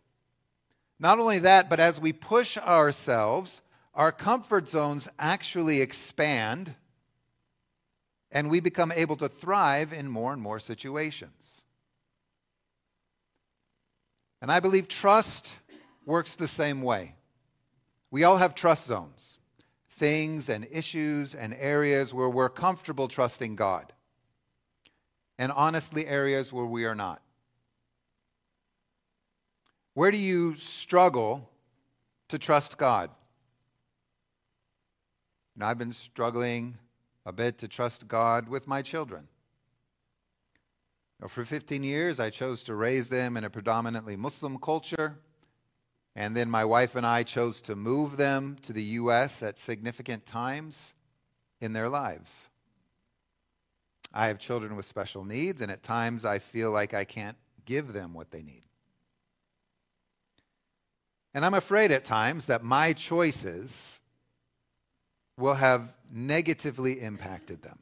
Not 1.00 1.18
only 1.18 1.38
that, 1.38 1.70
but 1.70 1.80
as 1.80 1.98
we 1.98 2.12
push 2.12 2.58
ourselves, 2.58 3.62
our 3.94 4.12
comfort 4.12 4.68
zones 4.68 5.08
actually 5.18 5.80
expand 5.80 6.74
and 8.30 8.50
we 8.50 8.60
become 8.60 8.92
able 8.92 9.16
to 9.16 9.28
thrive 9.28 9.92
in 9.92 10.08
more 10.08 10.32
and 10.32 10.40
more 10.40 10.60
situations. 10.60 11.64
And 14.42 14.52
I 14.52 14.60
believe 14.60 14.88
trust 14.88 15.52
works 16.04 16.34
the 16.34 16.46
same 16.46 16.82
way. 16.82 17.14
We 18.10 18.22
all 18.24 18.36
have 18.36 18.54
trust 18.54 18.86
zones, 18.86 19.38
things 19.88 20.48
and 20.48 20.66
issues 20.70 21.34
and 21.34 21.54
areas 21.54 22.12
where 22.12 22.28
we're 22.28 22.48
comfortable 22.48 23.08
trusting 23.08 23.56
God, 23.56 23.92
and 25.38 25.50
honestly, 25.52 26.06
areas 26.06 26.52
where 26.52 26.66
we 26.66 26.84
are 26.84 26.94
not. 26.94 27.22
Where 30.00 30.10
do 30.10 30.16
you 30.16 30.54
struggle 30.54 31.50
to 32.28 32.38
trust 32.38 32.78
God? 32.78 33.10
And 35.54 35.62
I've 35.62 35.76
been 35.76 35.92
struggling 35.92 36.78
a 37.26 37.32
bit 37.32 37.58
to 37.58 37.68
trust 37.68 38.08
God 38.08 38.48
with 38.48 38.66
my 38.66 38.80
children. 38.80 39.28
For 41.28 41.44
15 41.44 41.84
years, 41.84 42.18
I 42.18 42.30
chose 42.30 42.64
to 42.64 42.74
raise 42.74 43.10
them 43.10 43.36
in 43.36 43.44
a 43.44 43.50
predominantly 43.50 44.16
Muslim 44.16 44.56
culture. 44.56 45.18
And 46.16 46.34
then 46.34 46.48
my 46.48 46.64
wife 46.64 46.96
and 46.96 47.04
I 47.04 47.22
chose 47.22 47.60
to 47.60 47.76
move 47.76 48.16
them 48.16 48.56
to 48.62 48.72
the 48.72 48.82
U.S. 48.82 49.42
at 49.42 49.58
significant 49.58 50.24
times 50.24 50.94
in 51.60 51.74
their 51.74 51.90
lives. 51.90 52.48
I 54.14 54.28
have 54.28 54.38
children 54.38 54.76
with 54.76 54.86
special 54.86 55.26
needs, 55.26 55.60
and 55.60 55.70
at 55.70 55.82
times 55.82 56.24
I 56.24 56.38
feel 56.38 56.70
like 56.70 56.94
I 56.94 57.04
can't 57.04 57.36
give 57.66 57.92
them 57.92 58.14
what 58.14 58.30
they 58.30 58.42
need. 58.42 58.62
And 61.32 61.44
I'm 61.44 61.54
afraid 61.54 61.92
at 61.92 62.04
times 62.04 62.46
that 62.46 62.64
my 62.64 62.92
choices 62.92 64.00
will 65.36 65.54
have 65.54 65.94
negatively 66.12 67.00
impacted 67.00 67.62
them. 67.62 67.78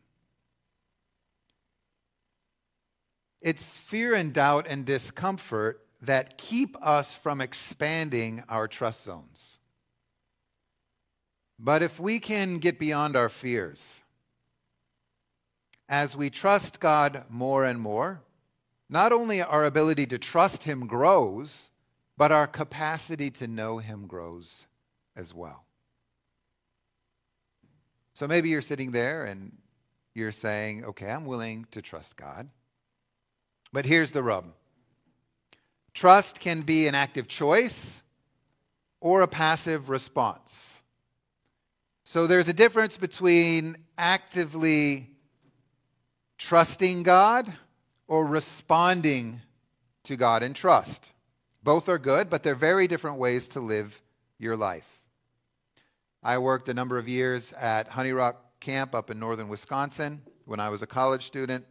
It's 3.40 3.76
fear 3.76 4.14
and 4.14 4.33
doubt 4.33 4.67
and 4.69 4.85
discomfort 4.85 5.85
that 6.02 6.38
keep 6.38 6.76
us 6.85 7.14
from 7.14 7.40
expanding 7.40 8.43
our 8.49 8.69
trust 8.69 9.05
zones. 9.05 9.59
But 11.59 11.83
if 11.83 11.99
we 11.99 12.21
can 12.21 12.59
get 12.59 12.78
beyond 12.78 13.17
our 13.17 13.28
fears, 13.28 14.02
as 15.88 16.17
we 16.17 16.31
trust 16.31 16.78
God 16.78 17.25
more 17.28 17.64
and 17.64 17.81
more, 17.81 18.21
not 18.88 19.12
only 19.12 19.43
our 19.43 19.64
ability 19.64 20.07
to 20.07 20.19
trust 20.19 20.64
Him 20.64 20.87
grows, 20.87 21.71
but 22.18 22.32
our 22.32 22.48
capacity 22.48 23.30
to 23.30 23.46
know 23.46 23.78
Him 23.78 24.08
grows 24.08 24.66
as 25.16 25.32
well. 25.32 25.64
So 28.12 28.26
maybe 28.26 28.48
you're 28.48 28.60
sitting 28.60 28.90
there 28.90 29.25
and 29.25 29.56
you're 30.14 30.32
saying, 30.32 30.84
okay, 30.84 31.08
I'm 31.08 31.25
willing 31.25 31.66
to 31.70 31.80
trust 31.80 32.16
God. 32.16 32.48
But 33.72 33.87
here's 33.87 34.10
the 34.10 34.22
rub 34.22 34.52
trust 35.94 36.40
can 36.40 36.62
be 36.62 36.88
an 36.88 36.94
active 36.94 37.28
choice 37.28 38.02
or 39.00 39.22
a 39.22 39.28
passive 39.28 39.88
response. 39.88 40.82
So 42.02 42.26
there's 42.26 42.48
a 42.48 42.52
difference 42.52 42.96
between 42.96 43.76
actively 43.96 45.10
trusting 46.38 47.04
God 47.04 47.52
or 48.08 48.26
responding 48.26 49.40
to 50.04 50.16
God 50.16 50.42
in 50.42 50.54
trust. 50.54 51.12
Both 51.68 51.90
are 51.90 51.98
good, 51.98 52.30
but 52.30 52.42
they're 52.42 52.54
very 52.54 52.88
different 52.88 53.18
ways 53.18 53.46
to 53.48 53.60
live 53.60 54.00
your 54.38 54.56
life. 54.56 55.02
I 56.22 56.38
worked 56.38 56.70
a 56.70 56.72
number 56.72 56.96
of 56.96 57.10
years 57.10 57.52
at 57.52 57.88
Honey 57.88 58.12
Rock 58.12 58.58
Camp 58.58 58.94
up 58.94 59.10
in 59.10 59.18
northern 59.18 59.48
Wisconsin 59.48 60.22
when 60.46 60.60
I 60.60 60.70
was 60.70 60.80
a 60.80 60.87
college 60.87 61.26
student. 61.26 61.66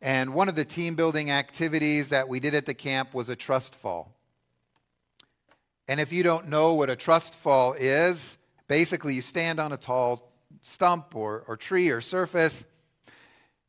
And 0.00 0.32
one 0.32 0.48
of 0.48 0.54
the 0.54 0.64
team 0.64 0.94
building 0.94 1.32
activities 1.32 2.10
that 2.10 2.28
we 2.28 2.38
did 2.38 2.54
at 2.54 2.66
the 2.66 2.74
camp 2.74 3.14
was 3.14 3.28
a 3.28 3.34
trust 3.34 3.74
fall. 3.74 4.14
And 5.88 5.98
if 5.98 6.12
you 6.12 6.22
don't 6.22 6.46
know 6.46 6.74
what 6.74 6.88
a 6.88 6.94
trust 6.94 7.34
fall 7.34 7.72
is, 7.72 8.38
basically 8.68 9.14
you 9.14 9.22
stand 9.22 9.58
on 9.58 9.72
a 9.72 9.76
tall 9.76 10.30
stump 10.62 11.16
or, 11.16 11.42
or 11.48 11.56
tree 11.56 11.90
or 11.90 12.00
surface 12.00 12.64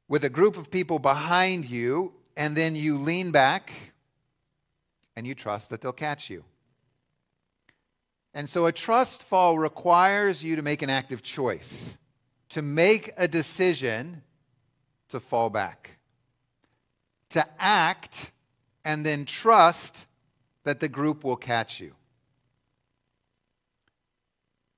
with 0.08 0.24
a 0.24 0.30
group 0.30 0.56
of 0.56 0.70
people 0.70 1.00
behind 1.00 1.66
you, 1.68 2.14
and 2.36 2.56
then 2.56 2.76
you 2.76 3.00
lean 3.00 3.32
back 3.32 3.72
and 5.18 5.26
you 5.26 5.34
trust 5.34 5.72
that 5.72 5.82
they'll 5.82 5.92
catch 5.92 6.30
you. 6.30 6.46
And 8.36 8.48
so 8.48 8.68
a 8.68 8.72
trust 8.72 9.24
fall 9.24 9.58
requires 9.58 10.44
you 10.44 10.56
to 10.56 10.62
make 10.62 10.84
an 10.84 10.92
active 10.92 11.24
choice, 11.24 11.98
to 12.50 12.62
make 12.62 13.10
a 13.18 13.28
decision 13.28 14.22
to 15.10 15.20
fall 15.20 15.50
back, 15.50 15.98
to 17.32 17.44
act 17.58 18.32
and 18.86 19.04
then 19.04 19.26
trust 19.26 20.06
that 20.66 20.80
the 20.80 20.88
group 20.88 21.24
will 21.24 21.36
catch 21.36 21.80
you. 21.80 21.96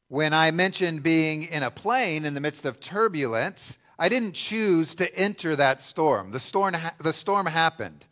When 0.07 0.33
I 0.33 0.51
mentioned 0.51 1.03
being 1.03 1.43
in 1.43 1.63
a 1.63 1.69
plane 1.69 2.23
in 2.23 2.33
the 2.33 2.39
midst 2.39 2.63
of 2.63 2.79
turbulence, 2.79 3.77
I 3.99 4.07
didn't 4.07 4.35
choose 4.35 4.95
to 4.95 5.13
enter 5.17 5.57
that 5.57 5.81
storm. 5.81 6.31
The 6.31 6.39
storm, 6.39 6.75
the 6.97 7.11
storm 7.11 7.45
happened. 7.45 8.05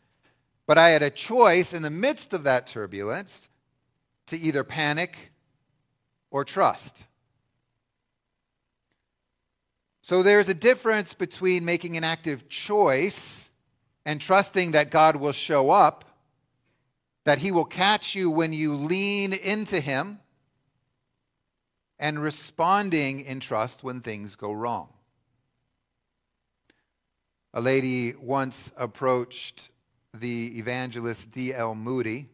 But 0.68 0.78
I 0.78 0.90
had 0.90 1.02
a 1.02 1.10
choice 1.10 1.74
in 1.74 1.82
the 1.82 1.90
midst 1.90 2.34
of 2.34 2.44
that 2.44 2.68
turbulence 2.68 3.50
to 4.28 4.38
either 4.38 4.66
panic 4.66 5.32
or 6.30 6.44
trust. 6.44 7.06
So 10.02 10.24
there's 10.24 10.50
a 10.50 10.54
difference 10.54 11.14
between 11.14 11.66
making 11.66 11.98
an 11.98 12.04
active 12.04 12.48
choice 12.50 13.50
and 14.06 14.22
trusting 14.22 14.72
that 14.72 14.92
God 14.92 15.16
will 15.16 15.32
show 15.32 15.70
up, 15.70 16.06
that 17.26 17.40
He 17.40 17.52
will 17.52 17.66
catch 17.66 18.14
you 18.14 18.30
when 18.30 18.54
you 18.54 18.74
lean 18.74 19.34
into 19.34 19.80
Him, 19.80 20.20
and 22.00 22.22
responding 22.22 23.22
in 23.22 23.40
trust 23.40 23.84
when 23.84 24.02
things 24.02 24.36
go 24.36 24.52
wrong. 24.52 24.90
A 27.54 27.60
lady 27.60 28.14
once 28.14 28.72
approached 28.78 29.72
the 30.14 30.58
evangelist 30.58 31.32
D.L. 31.32 31.76
Moody 31.76 32.30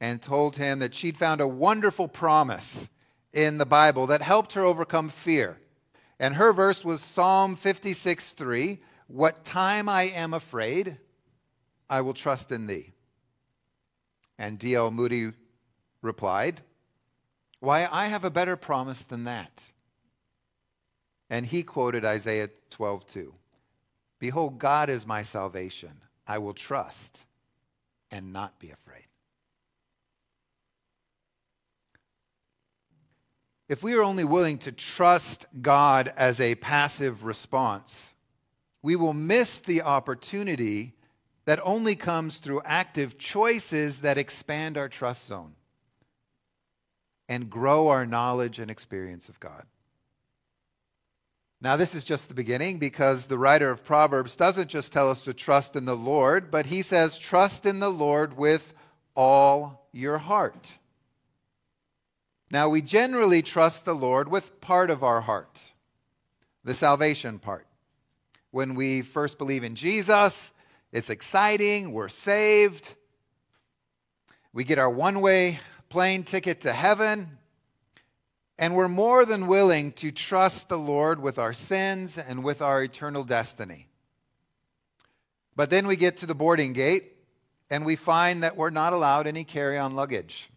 and 0.00 0.22
told 0.22 0.56
him 0.56 0.78
that 0.78 0.94
she'd 0.94 1.16
found 1.16 1.40
a 1.40 1.48
wonderful 1.48 2.08
promise 2.08 2.88
in 3.32 3.58
the 3.58 3.66
Bible 3.66 4.06
that 4.06 4.22
helped 4.22 4.52
her 4.54 4.62
overcome 4.62 5.08
fear. 5.08 5.60
And 6.20 6.34
her 6.34 6.52
verse 6.52 6.84
was 6.84 7.00
Psalm 7.00 7.56
56 7.56 8.32
3 8.32 8.78
What 9.06 9.44
time 9.44 9.88
I 9.88 10.04
am 10.04 10.34
afraid, 10.34 10.98
I 11.88 12.00
will 12.00 12.14
trust 12.14 12.52
in 12.52 12.66
thee. 12.66 12.92
And 14.38 14.58
D.L. 14.58 14.90
Moody 14.90 15.32
replied, 16.02 16.60
Why, 17.60 17.88
I 17.90 18.06
have 18.06 18.24
a 18.24 18.30
better 18.30 18.56
promise 18.56 19.02
than 19.04 19.24
that. 19.24 19.72
And 21.30 21.44
he 21.46 21.62
quoted 21.62 22.04
Isaiah 22.04 22.48
12 22.70 23.06
2. 23.06 23.34
Behold, 24.18 24.58
God 24.58 24.88
is 24.88 25.06
my 25.06 25.22
salvation. 25.22 26.00
I 26.28 26.38
will 26.38 26.54
trust 26.54 27.24
and 28.10 28.32
not 28.32 28.58
be 28.58 28.70
afraid. 28.70 29.06
If 33.68 33.82
we 33.82 33.94
are 33.94 34.02
only 34.02 34.24
willing 34.24 34.58
to 34.58 34.72
trust 34.72 35.46
God 35.60 36.12
as 36.16 36.40
a 36.40 36.54
passive 36.54 37.24
response, 37.24 38.14
we 38.82 38.96
will 38.96 39.12
miss 39.12 39.58
the 39.58 39.82
opportunity 39.82 40.94
that 41.44 41.60
only 41.62 41.96
comes 41.96 42.38
through 42.38 42.62
active 42.64 43.18
choices 43.18 44.02
that 44.02 44.18
expand 44.18 44.78
our 44.78 44.88
trust 44.88 45.26
zone 45.26 45.54
and 47.28 47.50
grow 47.50 47.88
our 47.88 48.06
knowledge 48.06 48.58
and 48.58 48.70
experience 48.70 49.28
of 49.28 49.40
God. 49.40 49.64
Now, 51.60 51.76
this 51.76 51.94
is 51.94 52.04
just 52.04 52.28
the 52.28 52.34
beginning 52.34 52.78
because 52.78 53.26
the 53.26 53.38
writer 53.38 53.70
of 53.70 53.84
Proverbs 53.84 54.36
doesn't 54.36 54.68
just 54.68 54.92
tell 54.92 55.10
us 55.10 55.24
to 55.24 55.34
trust 55.34 55.74
in 55.74 55.86
the 55.86 55.96
Lord, 55.96 56.52
but 56.52 56.66
he 56.66 56.82
says, 56.82 57.18
trust 57.18 57.66
in 57.66 57.80
the 57.80 57.90
Lord 57.90 58.36
with 58.36 58.74
all 59.16 59.88
your 59.92 60.18
heart. 60.18 60.78
Now, 62.52 62.68
we 62.68 62.80
generally 62.80 63.42
trust 63.42 63.84
the 63.84 63.94
Lord 63.94 64.28
with 64.28 64.60
part 64.60 64.88
of 64.88 65.02
our 65.02 65.20
heart, 65.20 65.72
the 66.62 66.74
salvation 66.74 67.40
part. 67.40 67.66
When 68.52 68.76
we 68.76 69.02
first 69.02 69.36
believe 69.36 69.64
in 69.64 69.74
Jesus, 69.74 70.52
it's 70.92 71.10
exciting, 71.10 71.92
we're 71.92 72.08
saved, 72.08 72.94
we 74.52 74.64
get 74.64 74.78
our 74.78 74.88
one 74.88 75.20
way 75.20 75.58
plane 75.88 76.22
ticket 76.22 76.60
to 76.62 76.72
heaven. 76.72 77.37
And 78.58 78.74
we're 78.74 78.88
more 78.88 79.24
than 79.24 79.46
willing 79.46 79.92
to 79.92 80.10
trust 80.10 80.68
the 80.68 80.78
Lord 80.78 81.20
with 81.20 81.38
our 81.38 81.52
sins 81.52 82.18
and 82.18 82.42
with 82.42 82.60
our 82.60 82.82
eternal 82.82 83.22
destiny. 83.22 83.88
But 85.54 85.70
then 85.70 85.86
we 85.86 85.96
get 85.96 86.18
to 86.18 86.26
the 86.26 86.34
boarding 86.34 86.72
gate 86.72 87.16
and 87.70 87.84
we 87.84 87.96
find 87.96 88.42
that 88.42 88.56
we're 88.56 88.70
not 88.70 88.92
allowed 88.92 89.26
any 89.26 89.44
carry 89.44 89.78
on 89.78 89.94
luggage. 89.94 90.50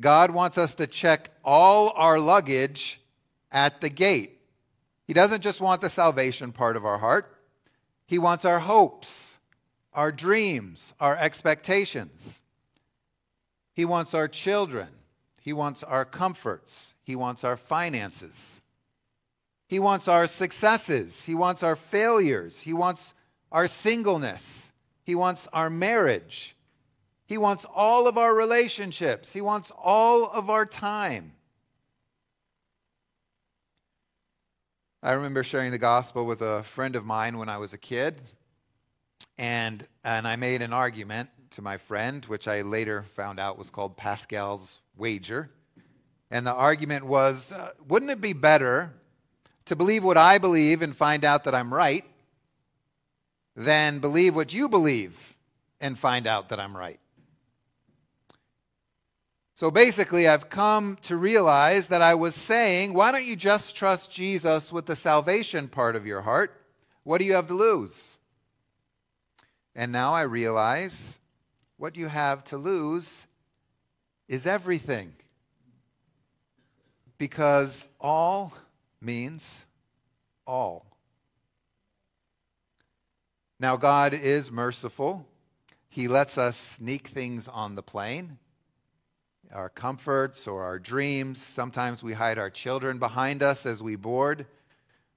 God 0.00 0.30
wants 0.30 0.58
us 0.58 0.74
to 0.76 0.86
check 0.86 1.30
all 1.44 1.92
our 1.96 2.18
luggage 2.18 3.00
at 3.50 3.80
the 3.80 3.90
gate. 3.90 4.40
He 5.06 5.12
doesn't 5.12 5.42
just 5.42 5.60
want 5.60 5.80
the 5.80 5.90
salvation 5.90 6.52
part 6.52 6.76
of 6.76 6.84
our 6.84 6.98
heart, 6.98 7.38
He 8.06 8.18
wants 8.18 8.44
our 8.44 8.60
hopes, 8.60 9.38
our 9.92 10.12
dreams, 10.12 10.94
our 11.00 11.16
expectations. 11.16 12.40
He 13.74 13.84
wants 13.86 14.12
our 14.12 14.28
children. 14.28 14.88
He 15.42 15.52
wants 15.52 15.82
our 15.82 16.04
comforts. 16.04 16.94
He 17.02 17.16
wants 17.16 17.42
our 17.42 17.56
finances. 17.56 18.62
He 19.66 19.80
wants 19.80 20.06
our 20.06 20.28
successes. 20.28 21.24
He 21.24 21.34
wants 21.34 21.64
our 21.64 21.74
failures. 21.74 22.60
He 22.60 22.72
wants 22.72 23.14
our 23.50 23.66
singleness. 23.66 24.70
He 25.02 25.16
wants 25.16 25.48
our 25.52 25.68
marriage. 25.68 26.54
He 27.26 27.38
wants 27.38 27.66
all 27.74 28.06
of 28.06 28.16
our 28.16 28.34
relationships. 28.34 29.32
He 29.32 29.40
wants 29.40 29.72
all 29.76 30.30
of 30.30 30.48
our 30.48 30.64
time. 30.64 31.32
I 35.02 35.14
remember 35.14 35.42
sharing 35.42 35.72
the 35.72 35.78
gospel 35.78 36.24
with 36.24 36.40
a 36.40 36.62
friend 36.62 36.94
of 36.94 37.04
mine 37.04 37.36
when 37.36 37.48
I 37.48 37.58
was 37.58 37.72
a 37.72 37.78
kid, 37.78 38.20
and, 39.38 39.84
and 40.04 40.28
I 40.28 40.36
made 40.36 40.62
an 40.62 40.72
argument 40.72 41.30
to 41.50 41.62
my 41.62 41.78
friend, 41.78 42.24
which 42.26 42.46
I 42.46 42.62
later 42.62 43.02
found 43.02 43.40
out 43.40 43.58
was 43.58 43.70
called 43.70 43.96
Pascal's 43.96 44.81
wager. 44.96 45.50
And 46.30 46.46
the 46.46 46.54
argument 46.54 47.04
was 47.04 47.52
uh, 47.52 47.72
wouldn't 47.86 48.10
it 48.10 48.20
be 48.20 48.32
better 48.32 48.92
to 49.66 49.76
believe 49.76 50.02
what 50.02 50.16
I 50.16 50.38
believe 50.38 50.82
and 50.82 50.96
find 50.96 51.24
out 51.24 51.44
that 51.44 51.54
I'm 51.54 51.72
right 51.72 52.04
than 53.54 53.98
believe 53.98 54.34
what 54.34 54.52
you 54.52 54.68
believe 54.68 55.36
and 55.80 55.98
find 55.98 56.26
out 56.26 56.48
that 56.48 56.58
I'm 56.58 56.76
right? 56.76 56.98
So 59.54 59.70
basically, 59.70 60.26
I've 60.26 60.48
come 60.48 60.96
to 61.02 61.16
realize 61.16 61.86
that 61.88 62.02
I 62.02 62.14
was 62.14 62.34
saying, 62.34 62.94
why 62.94 63.12
don't 63.12 63.24
you 63.24 63.36
just 63.36 63.76
trust 63.76 64.10
Jesus 64.10 64.72
with 64.72 64.86
the 64.86 64.96
salvation 64.96 65.68
part 65.68 65.94
of 65.94 66.04
your 66.04 66.22
heart? 66.22 66.60
What 67.04 67.18
do 67.18 67.24
you 67.24 67.34
have 67.34 67.46
to 67.46 67.54
lose? 67.54 68.18
And 69.76 69.92
now 69.92 70.14
I 70.14 70.22
realize 70.22 71.20
what 71.76 71.96
you 71.96 72.08
have 72.08 72.42
to 72.44 72.56
lose 72.56 73.26
is 74.32 74.46
everything. 74.46 75.12
Because 77.18 77.86
all 78.00 78.54
means 78.98 79.66
all. 80.46 80.86
Now, 83.60 83.76
God 83.76 84.14
is 84.14 84.50
merciful. 84.50 85.26
He 85.90 86.08
lets 86.08 86.38
us 86.38 86.56
sneak 86.56 87.08
things 87.08 87.46
on 87.46 87.74
the 87.74 87.82
plane, 87.82 88.38
our 89.52 89.68
comforts 89.68 90.48
or 90.48 90.62
our 90.62 90.78
dreams. 90.78 91.40
Sometimes 91.40 92.02
we 92.02 92.14
hide 92.14 92.38
our 92.38 92.48
children 92.48 92.98
behind 92.98 93.42
us 93.42 93.66
as 93.66 93.82
we 93.82 93.96
board, 93.96 94.46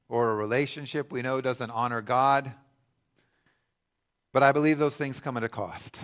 or 0.09 0.31
a 0.31 0.35
relationship 0.35 1.09
we 1.09 1.21
know 1.21 1.39
doesn't 1.39 1.71
honor 1.71 2.01
God. 2.01 2.51
But 4.33 4.43
I 4.43 4.51
believe 4.51 4.77
those 4.77 4.97
things 4.97 5.21
come 5.21 5.37
at 5.37 5.43
a 5.45 5.49
cost. 5.49 6.01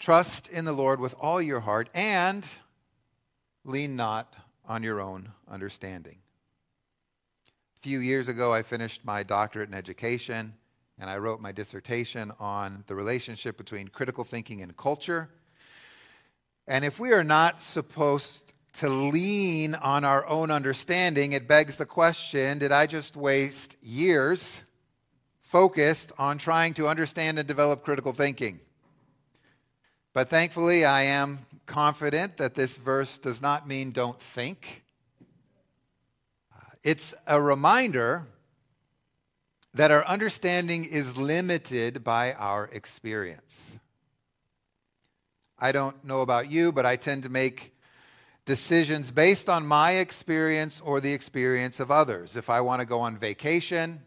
Trust 0.00 0.48
in 0.48 0.64
the 0.64 0.72
Lord 0.72 0.98
with 0.98 1.14
all 1.20 1.42
your 1.42 1.60
heart 1.60 1.90
and 1.92 2.46
lean 3.66 3.96
not 3.96 4.34
on 4.66 4.82
your 4.82 4.98
own 4.98 5.30
understanding. 5.46 6.16
A 7.76 7.80
few 7.80 7.98
years 7.98 8.26
ago, 8.26 8.50
I 8.50 8.62
finished 8.62 9.04
my 9.04 9.22
doctorate 9.22 9.68
in 9.68 9.74
education 9.74 10.54
and 10.98 11.10
I 11.10 11.18
wrote 11.18 11.42
my 11.42 11.52
dissertation 11.52 12.32
on 12.40 12.82
the 12.86 12.94
relationship 12.94 13.58
between 13.58 13.88
critical 13.88 14.24
thinking 14.24 14.62
and 14.62 14.74
culture. 14.74 15.28
And 16.66 16.82
if 16.82 16.98
we 16.98 17.12
are 17.12 17.24
not 17.24 17.60
supposed 17.60 18.54
to 18.74 18.88
lean 18.88 19.74
on 19.74 20.04
our 20.04 20.26
own 20.26 20.50
understanding, 20.50 21.32
it 21.32 21.46
begs 21.46 21.76
the 21.76 21.84
question 21.84 22.56
did 22.58 22.72
I 22.72 22.86
just 22.86 23.16
waste 23.16 23.76
years 23.82 24.62
focused 25.42 26.10
on 26.16 26.38
trying 26.38 26.72
to 26.74 26.88
understand 26.88 27.38
and 27.38 27.46
develop 27.46 27.84
critical 27.84 28.14
thinking? 28.14 28.60
But 30.12 30.28
thankfully, 30.28 30.84
I 30.84 31.02
am 31.02 31.38
confident 31.66 32.36
that 32.38 32.54
this 32.54 32.76
verse 32.76 33.16
does 33.18 33.40
not 33.40 33.68
mean 33.68 33.92
don't 33.92 34.20
think. 34.20 34.82
Uh, 36.52 36.60
it's 36.82 37.14
a 37.28 37.40
reminder 37.40 38.26
that 39.72 39.92
our 39.92 40.04
understanding 40.06 40.84
is 40.84 41.16
limited 41.16 42.02
by 42.02 42.32
our 42.32 42.68
experience. 42.72 43.78
I 45.60 45.70
don't 45.70 46.04
know 46.04 46.22
about 46.22 46.50
you, 46.50 46.72
but 46.72 46.86
I 46.86 46.96
tend 46.96 47.22
to 47.22 47.28
make 47.28 47.72
decisions 48.44 49.12
based 49.12 49.48
on 49.48 49.64
my 49.64 49.92
experience 49.92 50.80
or 50.80 51.00
the 51.00 51.12
experience 51.12 51.78
of 51.78 51.92
others. 51.92 52.34
If 52.34 52.50
I 52.50 52.62
want 52.62 52.80
to 52.80 52.86
go 52.86 53.00
on 53.00 53.16
vacation, 53.16 54.00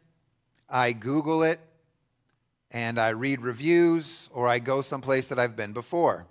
I 0.70 0.92
Google 0.92 1.44
it 1.44 1.62
and 2.73 2.99
I 2.99 3.09
read 3.09 3.41
reviews 3.41 4.29
or 4.33 4.47
I 4.47 4.59
go 4.59 4.81
someplace 4.81 5.27
that 5.27 5.39
I've 5.39 5.55
been 5.55 5.73
before. 5.73 6.25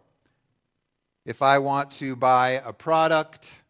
If 1.24 1.40
I 1.40 1.58
want 1.58 1.92
to 1.92 2.16
buy 2.16 2.60
a 2.64 2.72
product, 2.72 3.60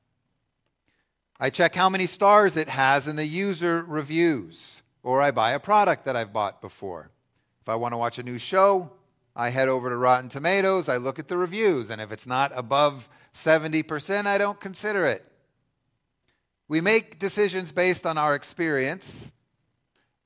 I 1.39 1.51
check 1.51 1.75
how 1.75 1.91
many 1.91 2.07
stars 2.07 2.57
it 2.57 2.71
has 2.71 3.07
in 3.07 3.17
the 3.17 3.27
user 3.27 3.85
reviews, 3.87 4.83
or 5.03 5.21
I 5.21 5.33
buy 5.33 5.53
a 5.53 5.61
product 5.61 6.07
that 6.07 6.17
I've 6.17 6.33
bought 6.33 6.63
before. 6.63 7.11
If 7.61 7.69
I 7.69 7.75
want 7.75 7.93
to 7.93 7.99
watch 7.99 8.19
a 8.19 8.23
new 8.23 8.39
show, 8.39 8.91
I 9.37 9.51
head 9.51 9.69
over 9.69 9.91
to 9.91 9.97
Rotten 9.97 10.31
Tomatoes, 10.31 10.89
I 10.89 10.97
look 10.97 11.19
at 11.19 11.29
the 11.29 11.37
reviews, 11.37 11.91
and 11.91 12.01
if 12.01 12.11
it's 12.11 12.27
not 12.27 12.53
above 12.55 13.09
70%, 13.35 14.27
I 14.27 14.39
don't 14.39 14.61
consider 14.61 15.05
it. 15.05 15.25
We 16.69 16.81
make 16.81 17.19
decisions 17.19 17.71
based 17.71 18.07
on 18.07 18.17
our 18.17 18.35
experience, 18.35 19.31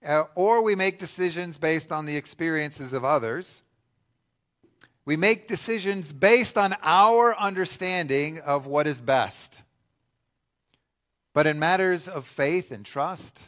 uh, 0.04 0.24
or 0.34 0.62
we 0.62 0.74
make 0.74 0.98
decisions 0.98 1.58
based 1.58 1.92
on 1.92 2.06
the 2.06 2.16
experiences 2.16 2.92
of 2.92 3.04
others. 3.04 3.62
We 5.04 5.16
make 5.16 5.46
decisions 5.46 6.12
based 6.12 6.58
on 6.58 6.74
our 6.82 7.36
understanding 7.38 8.40
of 8.40 8.66
what 8.66 8.86
is 8.86 9.00
best. 9.00 9.62
But 11.32 11.46
in 11.46 11.58
matters 11.58 12.08
of 12.08 12.26
faith 12.26 12.72
and 12.72 12.84
trust, 12.84 13.40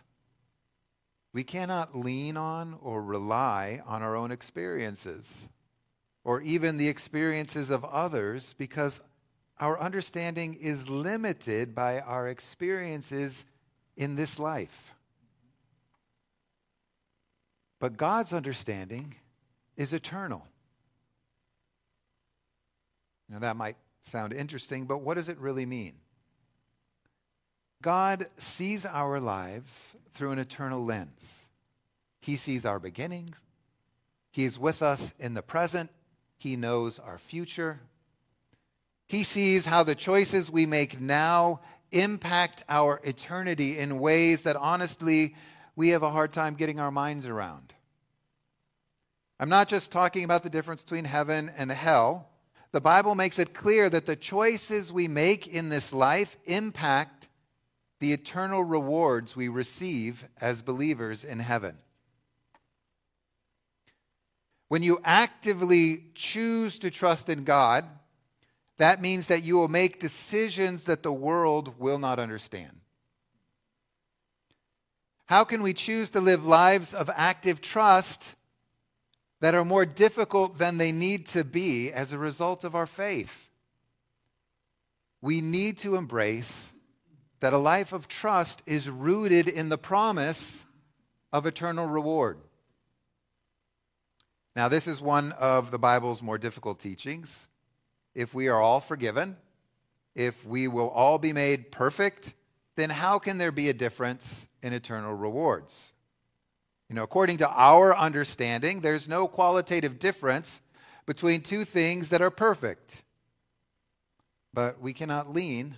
we 1.33 1.43
cannot 1.43 1.97
lean 1.97 2.37
on 2.37 2.79
or 2.81 3.03
rely 3.03 3.81
on 3.87 4.03
our 4.03 4.17
own 4.17 4.31
experiences 4.31 5.49
or 6.25 6.43
even 6.43 6.77
the 6.77 6.89
experiences 6.89 7.71
of 7.71 7.85
others 7.85 8.55
because 8.59 9.01
our 9.59 9.81
understanding 9.81 10.55
is 10.55 10.89
limited 10.89 11.75
by 11.75 12.01
our 12.01 12.29
experiences 12.29 13.45
in 13.97 14.15
this 14.15 14.39
life. 14.39 14.95
But 17.81 17.97
God's 17.97 18.33
understanding 18.33 19.15
is 19.77 19.93
eternal. 19.93 20.47
Now, 23.29 23.39
that 23.41 23.57
might 23.57 23.77
sound 24.03 24.33
interesting, 24.33 24.87
but 24.87 25.03
what 25.03 25.15
does 25.15 25.29
it 25.29 25.39
really 25.39 25.67
mean? 25.67 25.95
God 27.83 28.27
sees 28.39 28.85
our 28.85 29.21
lives 29.21 29.97
through 30.13 30.33
an 30.33 30.39
eternal 30.39 30.85
lens. 30.85 31.47
He 32.21 32.37
sees 32.37 32.65
our 32.65 32.81
beginnings. 32.81 33.41
He 34.33 34.45
is 34.45 34.59
with 34.59 34.83
us 34.83 35.15
in 35.19 35.35
the 35.35 35.43
present. 35.43 35.91
He 36.39 36.57
knows 36.57 36.99
our 36.99 37.19
future. 37.19 37.81
He 39.07 39.23
sees 39.23 39.67
how 39.67 39.85
the 39.85 39.95
choices 39.95 40.51
we 40.51 40.67
make 40.67 41.01
now 41.01 41.61
impact 41.93 42.65
our 42.69 43.01
eternity 43.05 43.79
in 43.79 43.99
ways 43.99 44.43
that 44.43 44.57
honestly 44.57 45.35
we 45.79 45.91
have 45.91 46.03
a 46.03 46.11
hard 46.11 46.33
time 46.33 46.55
getting 46.55 46.81
our 46.81 46.91
minds 46.91 47.25
around. 47.25 47.73
I'm 49.39 49.49
not 49.49 49.69
just 49.69 49.93
talking 49.93 50.25
about 50.25 50.43
the 50.43 50.51
difference 50.51 50.83
between 50.83 51.05
heaven 51.05 51.53
and 51.57 51.71
hell. 51.71 52.31
The 52.73 52.81
Bible 52.81 53.15
makes 53.15 53.39
it 53.39 53.55
clear 53.55 53.89
that 53.89 54.05
the 54.05 54.17
choices 54.17 54.93
we 54.93 55.07
make 55.07 55.47
in 55.47 55.69
this 55.69 55.93
life 55.93 56.37
impact 56.47 57.29
the 58.01 58.13
eternal 58.13 58.65
rewards 58.65 59.37
we 59.37 59.47
receive 59.47 60.27
as 60.41 60.63
believers 60.63 61.25
in 61.25 61.39
heaven. 61.39 61.77
When 64.67 64.83
you 64.83 64.99
actively 65.05 66.07
choose 66.17 66.77
to 66.81 66.91
trust 66.91 67.29
in 67.29 67.45
God, 67.45 67.85
that 68.79 69.01
means 69.01 69.29
that 69.29 69.45
you 69.45 69.57
will 69.57 69.69
make 69.69 70.01
decisions 70.01 70.85
that 70.85 71.05
the 71.05 71.13
world 71.13 71.79
will 71.79 72.01
not 72.01 72.19
understand. 72.19 72.81
How 75.29 75.45
can 75.45 75.61
we 75.61 75.75
choose 75.75 76.09
to 76.11 76.23
live 76.23 76.47
lives 76.47 76.95
of 76.95 77.11
active 77.15 77.61
trust 77.61 78.35
that 79.41 79.55
are 79.55 79.65
more 79.65 79.85
difficult 79.85 80.57
than 80.57 80.79
they 80.79 80.91
need 80.91 81.27
to 81.29 81.45
be 81.45 81.93
as 81.93 82.13
a 82.13 82.19
result 82.19 82.65
of 82.65 82.75
our 82.75 82.87
faith? 82.87 83.51
We 85.21 85.43
need 85.43 85.77
to 85.79 85.97
embrace 85.97 86.73
that 87.41 87.53
a 87.53 87.59
life 87.59 87.93
of 87.93 88.09
trust 88.09 88.63
is 88.65 88.89
rooted 88.89 89.49
in 89.51 89.69
the 89.69 89.77
promise 89.77 90.65
of 91.31 91.45
eternal 91.45 91.87
reward. 91.87 92.39
Now, 94.57 94.69
this 94.69 94.87
is 94.87 94.99
one 94.99 95.33
of 95.33 95.71
the 95.71 95.79
Bible's 95.79 96.23
more 96.23 96.39
difficult 96.39 96.81
teachings 96.81 97.49
if 98.15 98.33
we 98.33 98.49
are 98.49 98.61
all 98.61 98.81
forgiven, 98.81 99.37
if 100.15 100.47
we 100.47 100.69
will 100.69 100.89
all 100.89 101.19
be 101.19 101.35
made 101.35 101.71
perfect, 101.71 102.33
then 102.79 102.91
how 102.91 103.19
can 103.19 103.39
there 103.39 103.51
be 103.51 103.69
a 103.69 103.75
difference 103.75 104.49
in 104.63 104.73
eternal 104.73 105.13
rewards? 105.13 105.93
You 106.89 106.95
know, 106.95 107.03
according 107.03 107.39
to 107.39 107.51
our 107.51 107.97
understanding, 107.97 108.81
there's 108.81 109.09
no 109.09 109.27
qualitative 109.27 109.99
difference 109.99 110.63
between 111.05 111.41
two 111.41 111.65
things 111.65 112.11
that 112.11 112.23
are 112.23 112.31
perfect. 112.31 113.03
But 114.55 114.81
we 114.81 114.93
cannot 114.93 115.35
lean 115.35 115.75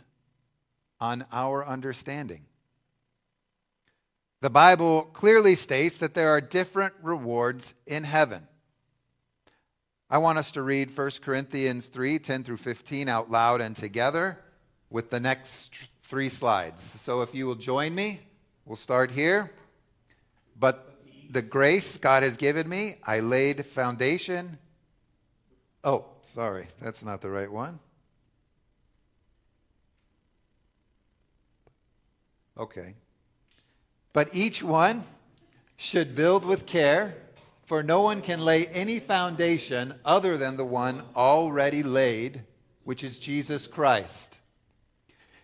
on 1.00 1.24
our 1.32 1.66
understanding. 1.66 2.42
The 4.42 4.50
Bible 4.50 5.04
clearly 5.04 5.54
states 5.54 5.98
that 6.00 6.12
there 6.12 6.28
are 6.28 6.40
different 6.42 6.92
rewards 7.02 7.74
in 7.86 8.04
heaven. 8.04 8.46
I 10.10 10.18
want 10.18 10.36
us 10.36 10.50
to 10.50 10.62
read 10.62 10.94
1 10.94 11.10
Corinthians 11.22 11.86
3 11.86 12.18
10 12.18 12.44
through 12.44 12.58
15 12.58 13.08
out 13.08 13.30
loud 13.30 13.62
and 13.62 13.74
together 13.74 14.38
with 14.90 15.08
the 15.08 15.20
next 15.20 15.88
three 16.10 16.28
slides. 16.28 16.82
So 16.82 17.22
if 17.22 17.36
you 17.36 17.46
will 17.46 17.54
join 17.54 17.94
me, 17.94 18.18
we'll 18.66 18.74
start 18.74 19.12
here. 19.12 19.52
But 20.58 20.98
the 21.30 21.40
grace 21.40 21.96
God 21.98 22.24
has 22.24 22.36
given 22.36 22.68
me, 22.68 22.96
I 23.06 23.20
laid 23.20 23.64
foundation. 23.64 24.58
Oh, 25.84 26.06
sorry, 26.22 26.66
that's 26.82 27.04
not 27.04 27.22
the 27.22 27.30
right 27.30 27.50
one. 27.50 27.78
Okay. 32.58 32.96
But 34.12 34.30
each 34.32 34.64
one 34.64 35.04
should 35.76 36.16
build 36.16 36.44
with 36.44 36.66
care 36.66 37.14
for 37.66 37.84
no 37.84 38.02
one 38.02 38.20
can 38.20 38.40
lay 38.40 38.66
any 38.66 38.98
foundation 38.98 39.94
other 40.04 40.36
than 40.36 40.56
the 40.56 40.64
one 40.64 41.04
already 41.14 41.84
laid, 41.84 42.42
which 42.82 43.04
is 43.04 43.20
Jesus 43.20 43.68
Christ. 43.68 44.39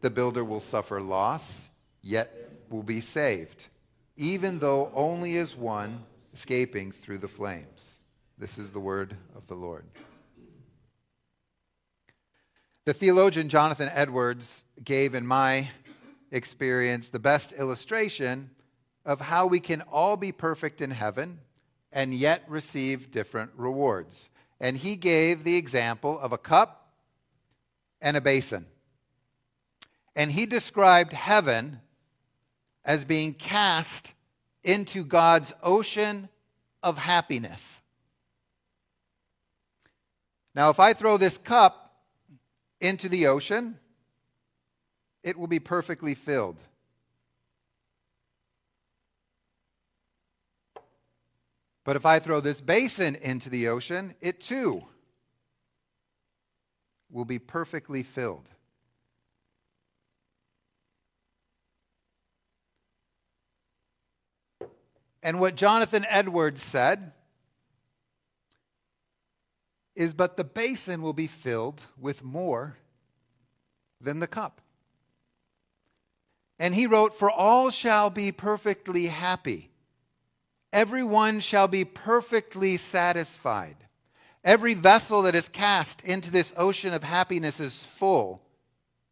the 0.00 0.10
builder 0.10 0.44
will 0.44 0.60
suffer 0.60 1.00
loss, 1.00 1.68
yet 2.02 2.30
will 2.70 2.82
be 2.82 3.00
saved, 3.00 3.66
even 4.16 4.58
though 4.58 4.90
only 4.94 5.36
as 5.36 5.56
one 5.56 6.04
escaping 6.32 6.92
through 6.92 7.18
the 7.18 7.28
flames. 7.28 8.00
This 8.38 8.58
is 8.58 8.72
the 8.72 8.80
word 8.80 9.16
of 9.36 9.46
the 9.46 9.54
Lord. 9.54 9.84
The 12.86 12.94
theologian 12.94 13.48
Jonathan 13.48 13.90
Edwards 13.92 14.64
gave, 14.82 15.14
in 15.14 15.26
my 15.26 15.68
experience, 16.30 17.10
the 17.10 17.18
best 17.18 17.52
illustration 17.52 18.50
of 19.04 19.20
how 19.20 19.46
we 19.46 19.60
can 19.60 19.82
all 19.82 20.16
be 20.16 20.32
perfect 20.32 20.80
in 20.80 20.90
heaven 20.90 21.40
and 21.92 22.14
yet 22.14 22.42
receive 22.48 23.10
different 23.10 23.50
rewards. 23.56 24.30
And 24.60 24.76
he 24.76 24.96
gave 24.96 25.44
the 25.44 25.56
example 25.56 26.18
of 26.18 26.32
a 26.32 26.38
cup 26.38 26.94
and 28.00 28.16
a 28.16 28.20
basin. 28.20 28.66
And 30.16 30.32
he 30.32 30.46
described 30.46 31.12
heaven 31.12 31.80
as 32.84 33.04
being 33.04 33.32
cast 33.34 34.14
into 34.64 35.04
God's 35.04 35.52
ocean 35.62 36.28
of 36.82 36.98
happiness. 36.98 37.82
Now, 40.54 40.70
if 40.70 40.80
I 40.80 40.92
throw 40.92 41.16
this 41.16 41.38
cup 41.38 41.94
into 42.80 43.08
the 43.08 43.28
ocean, 43.28 43.78
it 45.22 45.36
will 45.36 45.46
be 45.46 45.60
perfectly 45.60 46.14
filled. 46.14 46.56
But 51.84 51.96
if 51.96 52.04
I 52.04 52.18
throw 52.18 52.40
this 52.40 52.60
basin 52.60 53.16
into 53.16 53.48
the 53.48 53.68
ocean, 53.68 54.14
it 54.20 54.40
too 54.40 54.82
will 57.10 57.24
be 57.24 57.38
perfectly 57.38 58.02
filled. 58.02 58.48
And 65.22 65.38
what 65.38 65.54
Jonathan 65.54 66.06
Edwards 66.08 66.62
said 66.62 67.12
is, 69.94 70.14
But 70.14 70.36
the 70.36 70.44
basin 70.44 71.02
will 71.02 71.12
be 71.12 71.26
filled 71.26 71.84
with 71.98 72.24
more 72.24 72.78
than 74.00 74.20
the 74.20 74.26
cup. 74.26 74.60
And 76.58 76.74
he 76.74 76.86
wrote, 76.86 77.14
For 77.14 77.30
all 77.30 77.70
shall 77.70 78.10
be 78.10 78.32
perfectly 78.32 79.06
happy. 79.06 79.70
Everyone 80.72 81.40
shall 81.40 81.68
be 81.68 81.84
perfectly 81.84 82.76
satisfied. 82.76 83.76
Every 84.44 84.74
vessel 84.74 85.22
that 85.22 85.34
is 85.34 85.48
cast 85.48 86.02
into 86.02 86.30
this 86.30 86.54
ocean 86.56 86.94
of 86.94 87.02
happiness 87.02 87.60
is 87.60 87.84
full, 87.84 88.42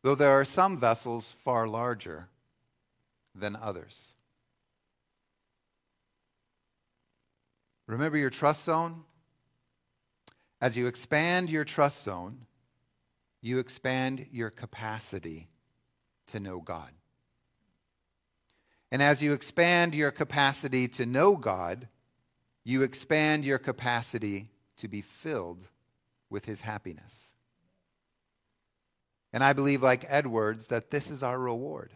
though 0.03 0.15
there 0.15 0.31
are 0.31 0.45
some 0.45 0.79
vessels 0.79 1.33
far 1.33 1.67
larger 1.67 2.29
than 3.35 3.57
others. 3.57 4.15
Remember 7.89 8.19
your 8.19 8.31
trust 8.31 8.65
zone? 8.65 9.03
As 10.61 10.77
you 10.77 10.87
expand 10.87 11.51
your 11.51 11.65
trust 11.65 12.05
zone, 12.05 12.47
you 13.41 13.59
expand 13.59 14.27
your 14.31 14.51
capacity 14.51 15.49
to 16.27 16.39
know 16.39 16.61
God. 16.61 16.91
And 18.93 19.03
as 19.03 19.23
you 19.23 19.33
expand 19.33 19.95
your 19.95 20.11
capacity 20.11 20.87
to 20.89 21.07
know 21.07 21.35
God, 21.35 21.89
you 22.65 22.83
expand 22.83 23.45
your 23.45 23.59
capacity 23.59 24.51
to 24.77 24.89
be 24.89 25.01
filled 25.01 25.65
with 26.29 26.45
his 26.45 26.61
happiness. 26.61 27.35
And 29.33 29.43
I 29.43 29.55
believe, 29.55 29.83
like 29.83 30.05
Edwards, 30.09 30.67
that 30.67 30.91
this 30.91 31.11
is 31.11 31.23
our 31.23 31.39
reward 31.39 31.93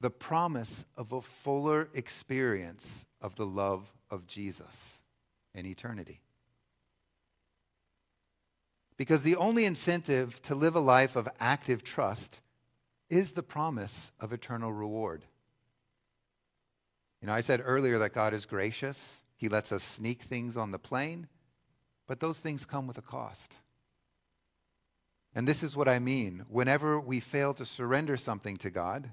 the 0.00 0.10
promise 0.10 0.84
of 0.96 1.12
a 1.12 1.20
fuller 1.20 1.88
experience 1.92 3.04
of 3.20 3.34
the 3.34 3.44
love 3.46 3.92
of 4.10 4.26
Jesus 4.26 5.02
in 5.54 5.66
eternity. 5.66 6.20
Because 8.96 9.22
the 9.22 9.36
only 9.36 9.64
incentive 9.64 10.42
to 10.42 10.54
live 10.54 10.74
a 10.74 10.80
life 10.80 11.14
of 11.16 11.28
active 11.38 11.84
trust 11.84 12.40
is 13.08 13.32
the 13.32 13.42
promise 13.42 14.12
of 14.20 14.32
eternal 14.32 14.72
reward. 14.72 15.24
You 17.20 17.28
know, 17.28 17.32
I 17.32 17.40
said 17.40 17.62
earlier 17.64 17.98
that 17.98 18.12
God 18.12 18.34
is 18.34 18.44
gracious. 18.44 19.22
He 19.36 19.48
lets 19.48 19.72
us 19.72 19.82
sneak 19.82 20.22
things 20.22 20.56
on 20.56 20.72
the 20.72 20.78
plane. 20.78 21.28
But 22.06 22.20
those 22.20 22.40
things 22.40 22.64
come 22.64 22.86
with 22.86 22.98
a 22.98 23.02
cost. 23.02 23.56
And 25.34 25.46
this 25.46 25.62
is 25.62 25.76
what 25.76 25.88
I 25.88 25.98
mean. 25.98 26.44
Whenever 26.48 26.98
we 26.98 27.20
fail 27.20 27.54
to 27.54 27.64
surrender 27.64 28.16
something 28.16 28.56
to 28.58 28.70
God, 28.70 29.10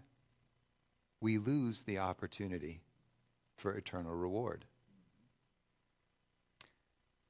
we 1.21 1.37
lose 1.37 1.83
the 1.83 1.99
opportunity 1.99 2.81
for 3.55 3.75
eternal 3.75 4.13
reward. 4.13 4.65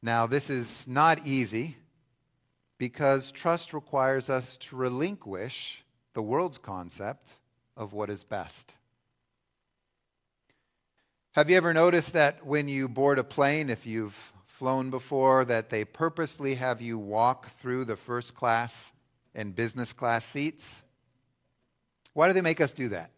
Now, 0.06 0.28
this 0.28 0.52
is 0.52 0.88
not 0.88 1.26
easy 1.26 1.78
because 2.78 3.32
trust 3.32 3.74
requires 3.74 4.30
us 4.30 4.56
to 4.58 4.76
relinquish 4.76 5.84
the 6.14 6.22
world's 6.22 6.60
concept 6.60 7.40
of 7.76 7.92
what 7.92 8.12
is 8.12 8.24
best. 8.24 8.78
Have 11.32 11.50
you 11.50 11.58
ever 11.58 11.74
noticed 11.74 12.14
that 12.14 12.46
when 12.46 12.68
you 12.68 12.88
board 12.88 13.18
a 13.18 13.24
plane, 13.24 13.72
if 13.72 13.88
you've 13.88 14.32
flown 14.46 14.92
before 14.92 15.44
that 15.46 15.72
they 15.72 15.84
purposely 15.84 16.54
have 16.54 16.84
you 16.84 17.00
walk 17.00 17.48
through 17.48 17.86
the 17.86 17.98
first 17.98 18.36
class 18.36 18.94
and 19.34 19.56
business 19.56 19.92
class 19.92 20.24
seats? 20.24 20.84
Why 22.14 22.28
do 22.28 22.34
they 22.34 22.42
make 22.42 22.62
us 22.62 22.74
do 22.74 22.90
that? 22.90 23.10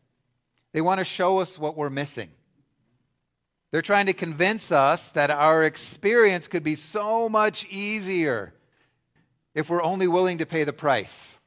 They 0.72 0.80
want 0.80 1.00
to 1.00 1.04
show 1.04 1.40
us 1.40 1.60
what 1.60 1.76
we're 1.76 1.90
missing. 1.90 2.30
They're 3.78 3.84
trying 3.84 4.08
to 4.08 4.14
convince 4.14 4.72
us 4.72 5.10
that 5.10 5.30
our 5.30 5.64
experience 5.64 6.48
could 6.48 6.64
be 6.64 6.74
so 6.74 7.30
much 7.30 7.64
easier 7.70 8.56
if 9.54 9.70
we're 9.70 9.84
only 9.84 10.08
willing 10.08 10.40
to 10.40 10.48
pay 10.48 10.64
the 10.64 10.74
price. 10.74 11.38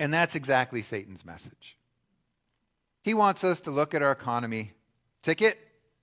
And 0.00 0.12
that's 0.12 0.34
exactly 0.34 0.82
Satan's 0.82 1.24
message. 1.24 1.78
He 3.00 3.14
wants 3.14 3.44
us 3.44 3.60
to 3.60 3.70
look 3.70 3.94
at 3.94 4.02
our 4.02 4.10
economy 4.10 4.72
ticket 5.22 5.56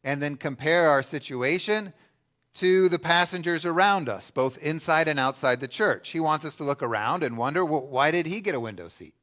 and 0.06 0.24
then 0.24 0.38
compare 0.38 0.88
our 0.88 1.04
situation 1.04 1.92
to 2.54 2.88
the 2.88 3.00
passengers 3.00 3.66
around 3.66 4.08
us, 4.08 4.32
both 4.32 4.58
inside 4.60 5.10
and 5.10 5.20
outside 5.20 5.60
the 5.60 5.68
church. 5.68 6.12
He 6.12 6.22
wants 6.22 6.46
us 6.46 6.56
to 6.56 6.64
look 6.64 6.82
around 6.82 7.22
and 7.22 7.38
wonder 7.38 7.66
well, 7.66 7.86
why 7.86 8.12
did 8.12 8.28
he 8.28 8.40
get 8.40 8.56
a 8.56 8.62
window 8.62 8.88
seat? 8.88 9.14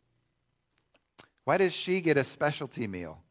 Why 1.44 1.56
does 1.56 1.72
she 1.72 2.02
get 2.02 2.18
a 2.18 2.24
specialty 2.24 2.86
meal? 2.86 3.22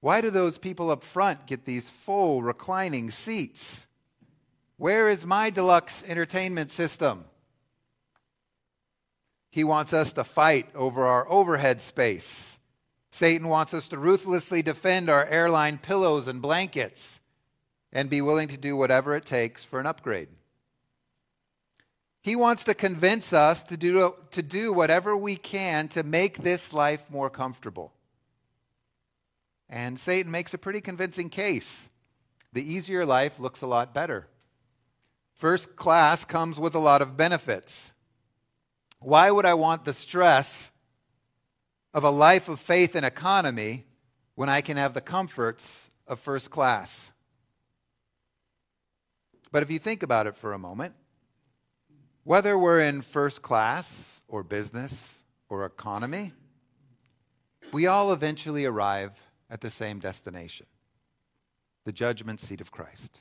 Why 0.00 0.20
do 0.20 0.30
those 0.30 0.58
people 0.58 0.90
up 0.90 1.02
front 1.02 1.46
get 1.46 1.64
these 1.64 1.90
full 1.90 2.42
reclining 2.42 3.10
seats? 3.10 3.86
Where 4.76 5.08
is 5.08 5.26
my 5.26 5.50
deluxe 5.50 6.04
entertainment 6.06 6.70
system? 6.70 7.24
He 9.50 9.64
wants 9.64 9.92
us 9.92 10.12
to 10.12 10.24
fight 10.24 10.68
over 10.74 11.04
our 11.04 11.28
overhead 11.28 11.80
space. 11.80 12.58
Satan 13.10 13.48
wants 13.48 13.74
us 13.74 13.88
to 13.88 13.98
ruthlessly 13.98 14.62
defend 14.62 15.10
our 15.10 15.24
airline 15.24 15.78
pillows 15.78 16.28
and 16.28 16.40
blankets 16.40 17.20
and 17.92 18.08
be 18.08 18.20
willing 18.20 18.48
to 18.48 18.56
do 18.56 18.76
whatever 18.76 19.16
it 19.16 19.24
takes 19.24 19.64
for 19.64 19.80
an 19.80 19.86
upgrade. 19.86 20.28
He 22.22 22.36
wants 22.36 22.62
to 22.64 22.74
convince 22.74 23.32
us 23.32 23.62
to 23.64 23.76
do, 23.76 24.14
to 24.30 24.42
do 24.42 24.72
whatever 24.72 25.16
we 25.16 25.34
can 25.34 25.88
to 25.88 26.02
make 26.02 26.38
this 26.38 26.72
life 26.72 27.10
more 27.10 27.30
comfortable. 27.30 27.92
And 29.70 29.98
Satan 29.98 30.32
makes 30.32 30.54
a 30.54 30.58
pretty 30.58 30.80
convincing 30.80 31.28
case. 31.28 31.88
The 32.52 32.62
easier 32.62 33.04
life 33.04 33.38
looks 33.38 33.60
a 33.60 33.66
lot 33.66 33.92
better. 33.92 34.28
First 35.34 35.76
class 35.76 36.24
comes 36.24 36.58
with 36.58 36.74
a 36.74 36.80
lot 36.80 37.02
of 37.02 37.16
benefits. 37.16 37.92
Why 39.00 39.30
would 39.30 39.46
I 39.46 39.54
want 39.54 39.84
the 39.84 39.92
stress 39.92 40.72
of 41.94 42.02
a 42.02 42.10
life 42.10 42.48
of 42.48 42.58
faith 42.58 42.94
and 42.94 43.06
economy 43.06 43.84
when 44.34 44.48
I 44.48 44.60
can 44.60 44.76
have 44.76 44.94
the 44.94 45.00
comforts 45.00 45.90
of 46.06 46.18
first 46.18 46.50
class? 46.50 47.12
But 49.52 49.62
if 49.62 49.70
you 49.70 49.78
think 49.78 50.02
about 50.02 50.26
it 50.26 50.36
for 50.36 50.52
a 50.52 50.58
moment, 50.58 50.94
whether 52.24 52.58
we're 52.58 52.80
in 52.80 53.02
first 53.02 53.40
class 53.40 54.20
or 54.28 54.42
business 54.42 55.22
or 55.48 55.64
economy, 55.64 56.32
we 57.72 57.86
all 57.86 58.12
eventually 58.12 58.64
arrive 58.64 59.12
at 59.50 59.60
the 59.60 59.70
same 59.70 59.98
destination 59.98 60.66
the 61.84 61.92
judgment 61.92 62.38
seat 62.38 62.60
of 62.60 62.70
Christ. 62.70 63.20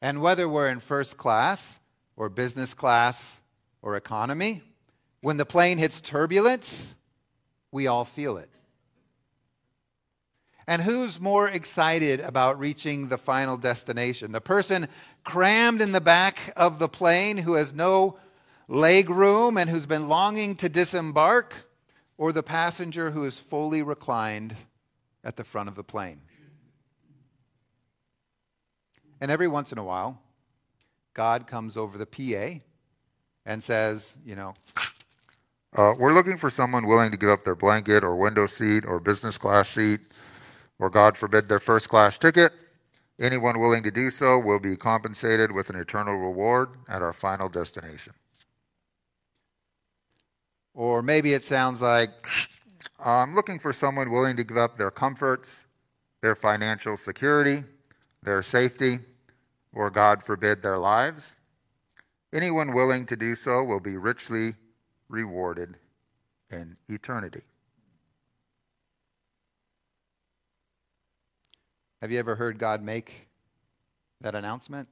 And 0.00 0.22
whether 0.22 0.48
we're 0.48 0.68
in 0.68 0.78
first 0.78 1.16
class 1.16 1.80
or 2.14 2.28
business 2.28 2.72
class 2.72 3.40
or 3.82 3.96
economy, 3.96 4.62
when 5.20 5.36
the 5.36 5.44
plane 5.44 5.78
hits 5.78 6.00
turbulence, 6.00 6.94
we 7.72 7.88
all 7.88 8.04
feel 8.04 8.36
it. 8.36 8.48
And 10.66 10.82
who's 10.82 11.20
more 11.20 11.48
excited 11.48 12.20
about 12.20 12.60
reaching 12.60 13.08
the 13.08 13.18
final 13.18 13.56
destination? 13.56 14.30
The 14.30 14.40
person 14.40 14.86
crammed 15.24 15.82
in 15.82 15.90
the 15.90 16.00
back 16.00 16.52
of 16.56 16.78
the 16.78 16.88
plane 16.88 17.38
who 17.38 17.54
has 17.54 17.74
no 17.74 18.18
leg 18.68 19.10
room 19.10 19.56
and 19.56 19.68
who's 19.68 19.86
been 19.86 20.08
longing 20.08 20.54
to 20.56 20.68
disembark, 20.68 21.54
or 22.20 22.32
the 22.32 22.42
passenger 22.42 23.10
who 23.10 23.24
is 23.24 23.40
fully 23.40 23.80
reclined 23.80 24.54
at 25.24 25.36
the 25.36 25.42
front 25.42 25.70
of 25.70 25.74
the 25.74 25.82
plane? 25.82 26.20
And 29.22 29.30
every 29.30 29.48
once 29.48 29.72
in 29.72 29.78
a 29.78 29.84
while, 29.84 30.20
God 31.14 31.46
comes 31.46 31.78
over 31.78 31.96
the 31.96 32.04
PA 32.04 32.60
and 33.46 33.62
says, 33.62 34.18
you 34.22 34.36
know, 34.36 34.52
uh, 35.78 35.94
we're 35.98 36.12
looking 36.12 36.36
for 36.36 36.50
someone 36.50 36.86
willing 36.86 37.10
to 37.10 37.16
give 37.16 37.30
up 37.30 37.42
their 37.42 37.54
blanket 37.54 38.04
or 38.04 38.14
window 38.16 38.46
seat 38.46 38.84
or 38.84 39.00
business 39.00 39.38
class 39.38 39.70
seat 39.70 40.00
or 40.78 40.90
God 40.90 41.16
forbid 41.16 41.48
their 41.48 41.60
first 41.60 41.88
class 41.88 42.18
ticket. 42.18 42.52
Anyone 43.18 43.58
willing 43.58 43.82
to 43.84 43.90
do 43.90 44.10
so 44.10 44.38
will 44.38 44.60
be 44.60 44.76
compensated 44.76 45.50
with 45.50 45.70
an 45.70 45.76
eternal 45.76 46.18
reward 46.18 46.68
at 46.86 47.00
our 47.00 47.14
final 47.14 47.48
destination. 47.48 48.12
Or 50.74 51.02
maybe 51.02 51.34
it 51.34 51.44
sounds 51.44 51.80
like 51.80 52.10
I'm 53.04 53.34
looking 53.34 53.58
for 53.58 53.72
someone 53.72 54.10
willing 54.10 54.36
to 54.36 54.44
give 54.44 54.56
up 54.56 54.78
their 54.78 54.90
comforts, 54.90 55.66
their 56.22 56.36
financial 56.36 56.96
security, 56.96 57.64
their 58.22 58.42
safety, 58.42 58.98
or 59.72 59.90
God 59.90 60.22
forbid 60.22 60.62
their 60.62 60.78
lives. 60.78 61.36
Anyone 62.32 62.72
willing 62.72 63.06
to 63.06 63.16
do 63.16 63.34
so 63.34 63.64
will 63.64 63.80
be 63.80 63.96
richly 63.96 64.54
rewarded 65.08 65.76
in 66.50 66.76
eternity. 66.88 67.42
Have 72.00 72.10
you 72.10 72.18
ever 72.18 72.36
heard 72.36 72.58
God 72.58 72.82
make 72.82 73.28
that 74.20 74.34
announcement? 74.34 74.88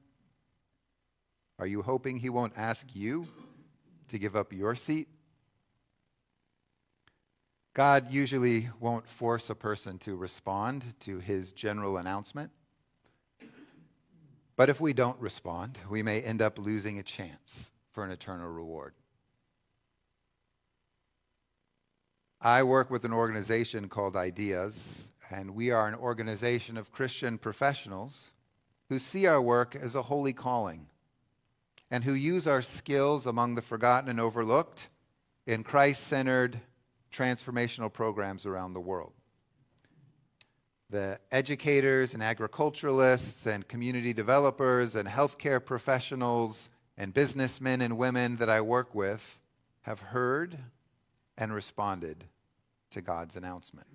Are 1.59 1.67
you 1.67 1.83
hoping 1.83 2.19
He 2.19 2.29
won't 2.29 2.53
ask 2.57 2.87
you 2.95 3.27
to 4.09 4.19
give 4.19 4.37
up 4.37 4.53
your 4.53 4.75
seat? 4.75 5.09
God 7.79 8.11
usually 8.11 8.71
won't 8.81 9.07
force 9.09 9.51
a 9.51 9.55
person 9.55 9.99
to 9.99 10.17
respond 10.17 10.83
to 10.99 11.21
His 11.21 11.53
general 11.53 11.97
announcement. 11.99 12.51
But 14.57 14.69
if 14.69 14.81
we 14.81 14.93
don't 14.93 15.17
respond, 15.21 15.79
we 15.89 16.03
may 16.03 16.21
end 16.21 16.43
up 16.43 16.59
losing 16.59 16.99
a 16.99 17.05
chance 17.05 17.71
for 17.93 18.05
an 18.05 18.11
eternal 18.11 18.49
reward. 18.49 18.95
I 22.41 22.65
work 22.65 22.91
with 22.91 23.05
an 23.05 23.13
organization 23.13 23.89
called 23.89 24.17
Ideas, 24.17 25.05
and 25.31 25.55
we 25.55 25.71
are 25.71 25.87
an 25.87 25.95
organization 25.95 26.77
of 26.77 26.91
Christian 26.91 27.39
professionals 27.39 28.33
who 28.89 28.99
see 28.99 29.25
our 29.25 29.41
work 29.41 29.77
as 29.77 29.95
a 29.95 30.03
holy 30.03 30.33
calling 30.33 30.89
and 31.93 32.03
who 32.03 32.13
use 32.13 32.49
our 32.49 32.61
skills 32.61 33.25
among 33.25 33.55
the 33.55 33.63
forgotten 33.63 34.11
and 34.11 34.19
overlooked 34.19 34.89
in 35.47 35.63
Christ 35.63 36.03
centered 36.09 36.59
transformational 37.13 37.93
programs 37.93 38.47
around 38.47 38.75
the 38.75 38.81
world. 38.81 39.13
The 40.91 41.21
educators 41.31 42.15
and 42.15 42.23
agriculturalists 42.23 43.47
and 43.47 43.69
community 43.69 44.13
developers 44.13 44.95
and 44.95 45.09
healthcare 45.09 45.65
professionals 45.65 46.71
and 46.97 47.13
businessmen 47.13 47.81
and 47.81 47.99
women 47.99 48.37
that 48.37 48.49
I 48.49 48.61
work 48.61 48.95
with 48.95 49.39
have 49.83 50.01
heard 50.01 50.59
and 51.37 51.53
responded 51.53 52.25
to 52.91 53.01
God's 53.01 53.37
announcement. 53.37 53.87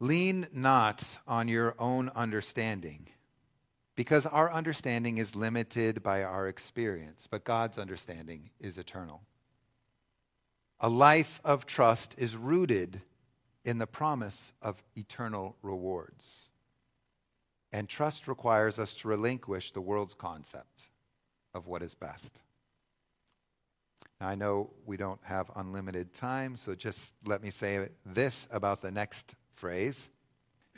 Lean 0.00 0.46
not 0.52 1.18
on 1.26 1.48
your 1.48 1.74
own 1.78 2.10
understanding, 2.10 3.08
because 3.96 4.26
our 4.26 4.52
understanding 4.52 5.18
is 5.18 5.36
limited 5.36 6.02
by 6.02 6.22
our 6.22 6.48
experience, 6.48 7.28
but 7.30 7.44
God's 7.44 7.78
understanding 7.78 8.50
is 8.58 8.76
eternal. 8.78 9.22
A 10.80 10.88
life 10.88 11.40
of 11.44 11.66
trust 11.66 12.14
is 12.18 12.36
rooted 12.36 13.00
in 13.64 13.78
the 13.78 13.86
promise 13.86 14.52
of 14.60 14.82
eternal 14.96 15.56
rewards. 15.62 16.50
And 17.72 17.88
trust 17.88 18.28
requires 18.28 18.78
us 18.78 18.94
to 18.96 19.08
relinquish 19.08 19.72
the 19.72 19.80
world's 19.80 20.14
concept 20.14 20.90
of 21.54 21.66
what 21.66 21.82
is 21.82 21.94
best. 21.94 22.42
Now, 24.20 24.28
I 24.28 24.34
know 24.34 24.70
we 24.84 24.96
don't 24.96 25.20
have 25.22 25.50
unlimited 25.56 26.12
time, 26.12 26.56
so 26.56 26.74
just 26.74 27.14
let 27.24 27.42
me 27.42 27.50
say 27.50 27.88
this 28.04 28.46
about 28.50 28.80
the 28.80 28.90
next 28.90 29.34
phrase. 29.54 30.10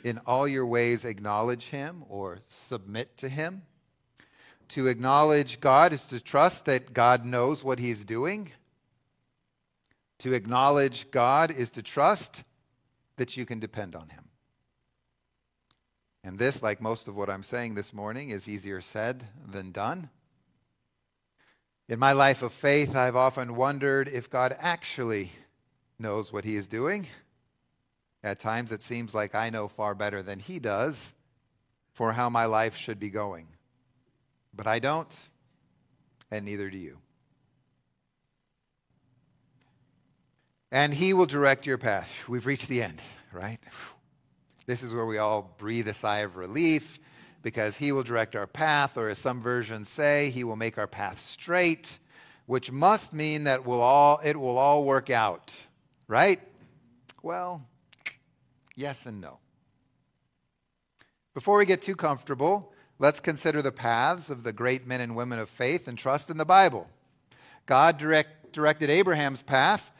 In 0.03 0.19
all 0.25 0.47
your 0.47 0.65
ways, 0.65 1.05
acknowledge 1.05 1.69
him 1.69 2.03
or 2.07 2.39
submit 2.47 3.17
to 3.17 3.29
him. 3.29 3.63
To 4.69 4.87
acknowledge 4.87 5.59
God 5.59 5.93
is 5.93 6.05
to 6.07 6.19
trust 6.21 6.65
that 6.65 6.93
God 6.93 7.25
knows 7.25 7.63
what 7.63 7.79
he's 7.79 8.05
doing. 8.05 8.51
To 10.19 10.33
acknowledge 10.33 11.09
God 11.11 11.51
is 11.51 11.71
to 11.71 11.81
trust 11.81 12.43
that 13.15 13.37
you 13.37 13.45
can 13.45 13.59
depend 13.59 13.95
on 13.95 14.09
him. 14.09 14.25
And 16.23 16.37
this, 16.37 16.61
like 16.61 16.81
most 16.81 17.07
of 17.07 17.15
what 17.15 17.29
I'm 17.29 17.43
saying 17.43 17.75
this 17.75 17.93
morning, 17.93 18.29
is 18.29 18.49
easier 18.49 18.81
said 18.81 19.25
than 19.49 19.71
done. 19.71 20.09
In 21.87 21.99
my 21.99 22.11
life 22.11 22.41
of 22.41 22.51
faith, 22.51 22.95
I've 22.95 23.15
often 23.15 23.55
wondered 23.55 24.09
if 24.09 24.29
God 24.29 24.53
actually 24.59 25.31
knows 25.97 26.33
what 26.33 26.43
he 26.43 26.57
is 26.57 26.67
doing. 26.67 27.07
At 28.27 28.41
times, 28.41 28.73
it 28.73 28.83
seems 28.83 29.15
like 29.15 29.35
I 29.35 29.49
know 29.49 29.69
far 29.69 29.95
better 29.95 30.21
than 30.21 30.39
he 30.39 30.59
does 30.59 31.13
for 31.93 32.11
how 32.11 32.29
my 32.29 32.43
life 32.43 32.75
should 32.75 32.99
be 32.99 33.09
going. 33.09 33.47
But 34.53 34.67
I 34.67 34.79
don't, 34.79 35.17
and 36.29 36.43
neither 36.43 36.69
do 36.69 36.77
you. 36.77 36.97
And 40.73 40.93
he 40.93 41.13
will 41.13 41.25
direct 41.25 41.65
your 41.65 41.77
path. 41.77 42.27
We've 42.27 42.45
reached 42.45 42.67
the 42.67 42.83
end, 42.83 42.99
right? 43.31 43.59
This 44.65 44.83
is 44.83 44.93
where 44.93 45.05
we 45.05 45.19
all 45.19 45.55
breathe 45.57 45.87
a 45.87 45.93
sigh 45.93 46.19
of 46.19 46.35
relief 46.35 46.99
because 47.43 47.77
he 47.77 47.93
will 47.93 48.03
direct 48.03 48.35
our 48.35 48.45
path, 48.45 48.97
or 48.97 49.07
as 49.07 49.19
some 49.19 49.41
versions 49.41 49.87
say, 49.87 50.31
he 50.31 50.43
will 50.43 50.57
make 50.57 50.77
our 50.77 50.85
path 50.85 51.17
straight, 51.17 51.97
which 52.45 52.73
must 52.73 53.13
mean 53.13 53.45
that 53.45 53.65
we'll 53.65 53.81
all, 53.81 54.19
it 54.21 54.35
will 54.35 54.57
all 54.57 54.83
work 54.83 55.09
out, 55.09 55.55
right? 56.09 56.41
Well, 57.23 57.65
yes 58.77 59.05
and 59.05 59.19
no. 59.19 59.39
Before 61.33 61.57
we 61.57 61.65
get 61.65 61.81
too 61.81 61.95
comfortable, 61.95 62.73
let's 62.99 63.19
consider 63.19 63.61
the 63.61 63.73
paths 63.73 64.29
of 64.29 64.43
the 64.43 64.53
great 64.53 64.87
men 64.87 65.01
and 65.01 65.15
women 65.15 65.39
of 65.39 65.49
faith 65.49 65.87
and 65.89 65.97
trust 65.97 66.29
in 66.29 66.37
the 66.37 66.45
Bible. 66.45 66.87
God 67.65 67.97
direct, 67.97 68.53
directed 68.53 68.89
Abraham's 68.89 69.41
path 69.41 69.91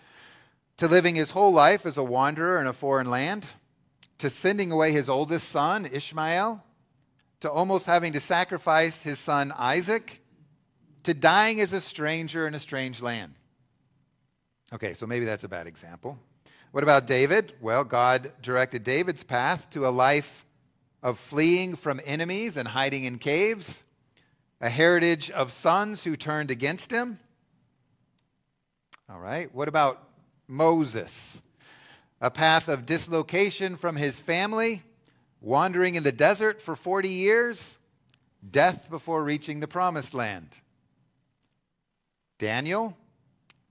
to 0.77 0.87
living 0.87 1.15
his 1.15 1.31
whole 1.31 1.51
life 1.51 1.85
as 1.85 1.97
a 1.97 2.03
wanderer 2.03 2.61
in 2.61 2.67
a 2.67 2.73
foreign 2.73 3.07
land, 3.07 3.45
to 4.19 4.29
sending 4.29 4.71
away 4.71 4.91
his 4.91 5.09
oldest 5.09 5.49
son, 5.49 5.87
Ishmael, 5.91 6.63
to 7.39 7.51
almost 7.51 7.85
having 7.85 8.13
to 8.13 8.19
sacrifice 8.19 9.03
his 9.03 9.19
son 9.19 9.51
Isaac, 9.57 10.21
to 11.03 11.13
dying 11.13 11.59
as 11.59 11.73
a 11.73 11.81
stranger 11.81 12.47
in 12.47 12.53
a 12.53 12.59
strange 12.59 13.01
land. 13.01 13.33
Okay, 14.73 14.93
so 14.93 15.05
maybe 15.07 15.25
that's 15.25 15.43
a 15.43 15.49
bad 15.49 15.67
example. 15.67 16.19
What 16.77 16.83
about 16.83 17.07
David? 17.07 17.53
Well, 17.59 17.83
God 17.83 18.31
directed 18.39 18.83
David's 18.83 19.23
path 19.23 19.67
to 19.71 19.87
a 19.87 19.89
life 19.89 20.45
of 21.01 21.17
fleeing 21.17 21.75
from 21.75 21.99
enemies 22.05 22.55
and 22.55 22.67
hiding 22.67 23.05
in 23.05 23.17
caves, 23.17 23.83
a 24.61 24.69
heritage 24.69 25.31
of 25.31 25.51
sons 25.51 26.03
who 26.03 26.15
turned 26.15 26.51
against 26.51 26.91
him. 26.91 27.17
All 29.09 29.17
right, 29.17 29.51
what 29.55 29.67
about 29.67 30.07
Moses? 30.47 31.41
A 32.21 32.29
path 32.29 32.67
of 32.67 32.85
dislocation 32.85 33.75
from 33.75 33.95
his 33.95 34.21
family 34.21 34.83
wandering 35.41 35.95
in 35.95 36.03
the 36.03 36.11
desert 36.11 36.61
for 36.61 36.75
40 36.75 37.09
years, 37.09 37.79
death 38.47 38.87
before 38.87 39.23
reaching 39.23 39.61
the 39.61 39.67
promised 39.67 40.13
land. 40.13 40.49
Daniel, 42.37 42.95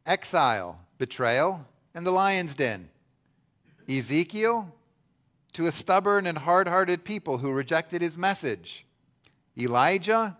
exile, 0.04 0.80
betrayal, 0.98 1.64
and 1.94 2.04
the 2.04 2.10
lion's 2.10 2.56
den. 2.56 2.88
Ezekiel, 3.88 4.72
to 5.52 5.66
a 5.66 5.72
stubborn 5.72 6.26
and 6.26 6.38
hard 6.38 6.68
hearted 6.68 7.04
people 7.04 7.38
who 7.38 7.50
rejected 7.52 8.02
his 8.02 8.18
message. 8.18 8.84
Elijah, 9.58 10.36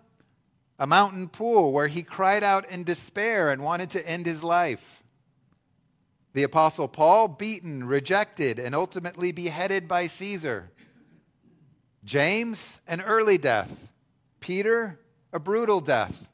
a 0.78 0.87
mountain 0.87 1.28
pool 1.28 1.72
where 1.72 1.88
he 1.88 2.02
cried 2.02 2.42
out 2.42 2.68
in 2.70 2.85
despair 2.85 3.50
and 3.50 3.62
wanted 3.62 3.90
to 3.90 4.06
end 4.06 4.26
his 4.26 4.44
life. 4.44 5.02
The 6.35 6.42
Apostle 6.42 6.88
Paul, 6.88 7.28
beaten, 7.28 7.85
rejected, 7.85 8.59
and 8.59 8.74
ultimately 8.74 9.32
beheaded 9.32 9.88
by 9.88 10.06
Caesar. 10.06 10.70
James, 12.04 12.80
an 12.87 13.00
early 13.00 13.38
death. 13.38 13.88
Peter, 14.40 15.00
a 15.32 15.40
brutal 15.40 15.80
death. 15.80 16.28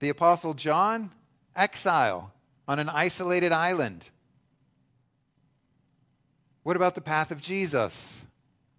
The 0.00 0.10
Apostle 0.10 0.52
John, 0.52 1.10
exile 1.56 2.34
on 2.68 2.78
an 2.78 2.90
isolated 2.90 3.50
island. 3.50 4.10
What 6.64 6.76
about 6.76 6.94
the 6.94 7.02
path 7.02 7.30
of 7.30 7.42
Jesus? 7.42 8.24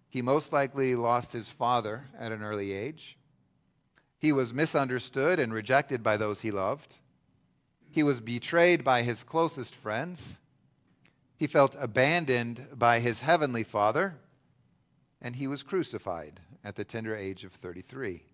He 0.08 0.20
most 0.20 0.52
likely 0.52 0.96
lost 0.96 1.32
his 1.32 1.52
father 1.52 2.06
at 2.18 2.32
an 2.32 2.42
early 2.42 2.72
age. 2.72 3.16
He 4.18 4.32
was 4.32 4.52
misunderstood 4.52 5.38
and 5.38 5.54
rejected 5.54 6.02
by 6.02 6.16
those 6.16 6.40
he 6.40 6.50
loved. 6.50 6.96
He 7.88 8.02
was 8.02 8.20
betrayed 8.20 8.82
by 8.82 9.02
his 9.02 9.22
closest 9.22 9.74
friends. 9.74 10.38
He 11.36 11.46
felt 11.46 11.76
abandoned 11.78 12.68
by 12.74 12.98
his 12.98 13.20
heavenly 13.20 13.62
Father 13.62 14.16
and 15.22 15.36
he 15.36 15.46
was 15.46 15.62
crucified 15.62 16.40
at 16.64 16.74
the 16.74 16.84
tender 16.84 17.14
age 17.14 17.44
of 17.44 17.52
33. 17.52 18.24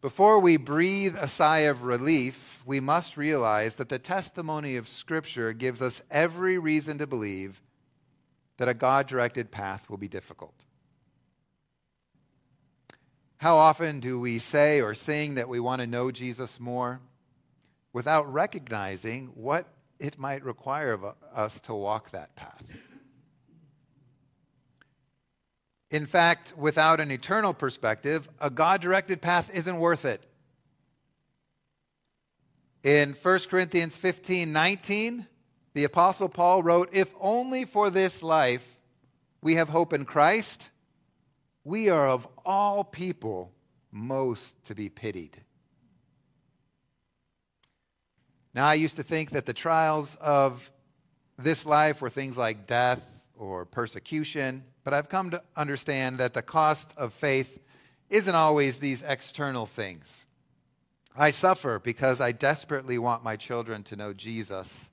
Before 0.00 0.38
we 0.38 0.56
breathe 0.56 1.16
a 1.18 1.26
sigh 1.26 1.60
of 1.60 1.82
relief, 1.82 2.62
we 2.64 2.78
must 2.78 3.16
realize 3.16 3.74
that 3.76 3.88
the 3.88 3.98
testimony 3.98 4.76
of 4.76 4.88
Scripture 4.88 5.52
gives 5.52 5.82
us 5.82 6.02
every 6.10 6.56
reason 6.56 6.98
to 6.98 7.06
believe 7.06 7.60
that 8.58 8.68
a 8.68 8.74
God 8.74 9.08
directed 9.08 9.50
path 9.50 9.90
will 9.90 9.96
be 9.96 10.06
difficult. 10.06 10.66
How 13.38 13.56
often 13.56 13.98
do 13.98 14.20
we 14.20 14.38
say 14.38 14.80
or 14.80 14.94
sing 14.94 15.34
that 15.34 15.48
we 15.48 15.58
want 15.58 15.80
to 15.80 15.86
know 15.86 16.12
Jesus 16.12 16.60
more 16.60 17.00
without 17.92 18.32
recognizing 18.32 19.28
what 19.34 19.66
it 19.98 20.18
might 20.18 20.44
require 20.44 20.92
of 20.92 21.04
us 21.34 21.60
to 21.62 21.74
walk 21.74 22.10
that 22.12 22.36
path? 22.36 22.64
In 25.90 26.06
fact, 26.06 26.52
without 26.56 27.00
an 27.00 27.10
eternal 27.10 27.54
perspective, 27.54 28.28
a 28.40 28.50
God 28.50 28.80
directed 28.80 29.22
path 29.22 29.50
isn't 29.54 29.78
worth 29.78 30.04
it. 30.04 30.26
In 32.82 33.14
1 33.14 33.38
Corinthians 33.50 33.96
15 33.96 34.52
19, 34.52 35.26
The 35.74 35.84
Apostle 35.84 36.28
Paul 36.28 36.62
wrote, 36.62 36.90
If 36.92 37.14
only 37.20 37.64
for 37.64 37.90
this 37.90 38.22
life 38.22 38.78
we 39.42 39.54
have 39.54 39.68
hope 39.68 39.92
in 39.92 40.04
Christ, 40.04 40.70
we 41.64 41.88
are 41.88 42.08
of 42.08 42.28
all 42.44 42.84
people 42.84 43.52
most 43.90 44.62
to 44.64 44.74
be 44.74 44.88
pitied. 44.88 45.42
Now, 48.54 48.66
I 48.66 48.74
used 48.74 48.96
to 48.96 49.02
think 49.02 49.30
that 49.30 49.46
the 49.46 49.52
trials 49.52 50.16
of 50.20 50.70
this 51.38 51.64
life 51.64 52.00
were 52.00 52.10
things 52.10 52.36
like 52.36 52.66
death 52.66 53.08
or 53.36 53.64
persecution, 53.64 54.64
but 54.88 54.94
I've 54.94 55.10
come 55.10 55.28
to 55.32 55.42
understand 55.54 56.16
that 56.16 56.32
the 56.32 56.40
cost 56.40 56.94
of 56.96 57.12
faith 57.12 57.60
isn't 58.08 58.34
always 58.34 58.78
these 58.78 59.02
external 59.02 59.66
things. 59.66 60.24
I 61.14 61.28
suffer 61.28 61.78
because 61.78 62.22
I 62.22 62.32
desperately 62.32 62.96
want 62.96 63.22
my 63.22 63.36
children 63.36 63.82
to 63.82 63.96
know 63.96 64.14
Jesus 64.14 64.90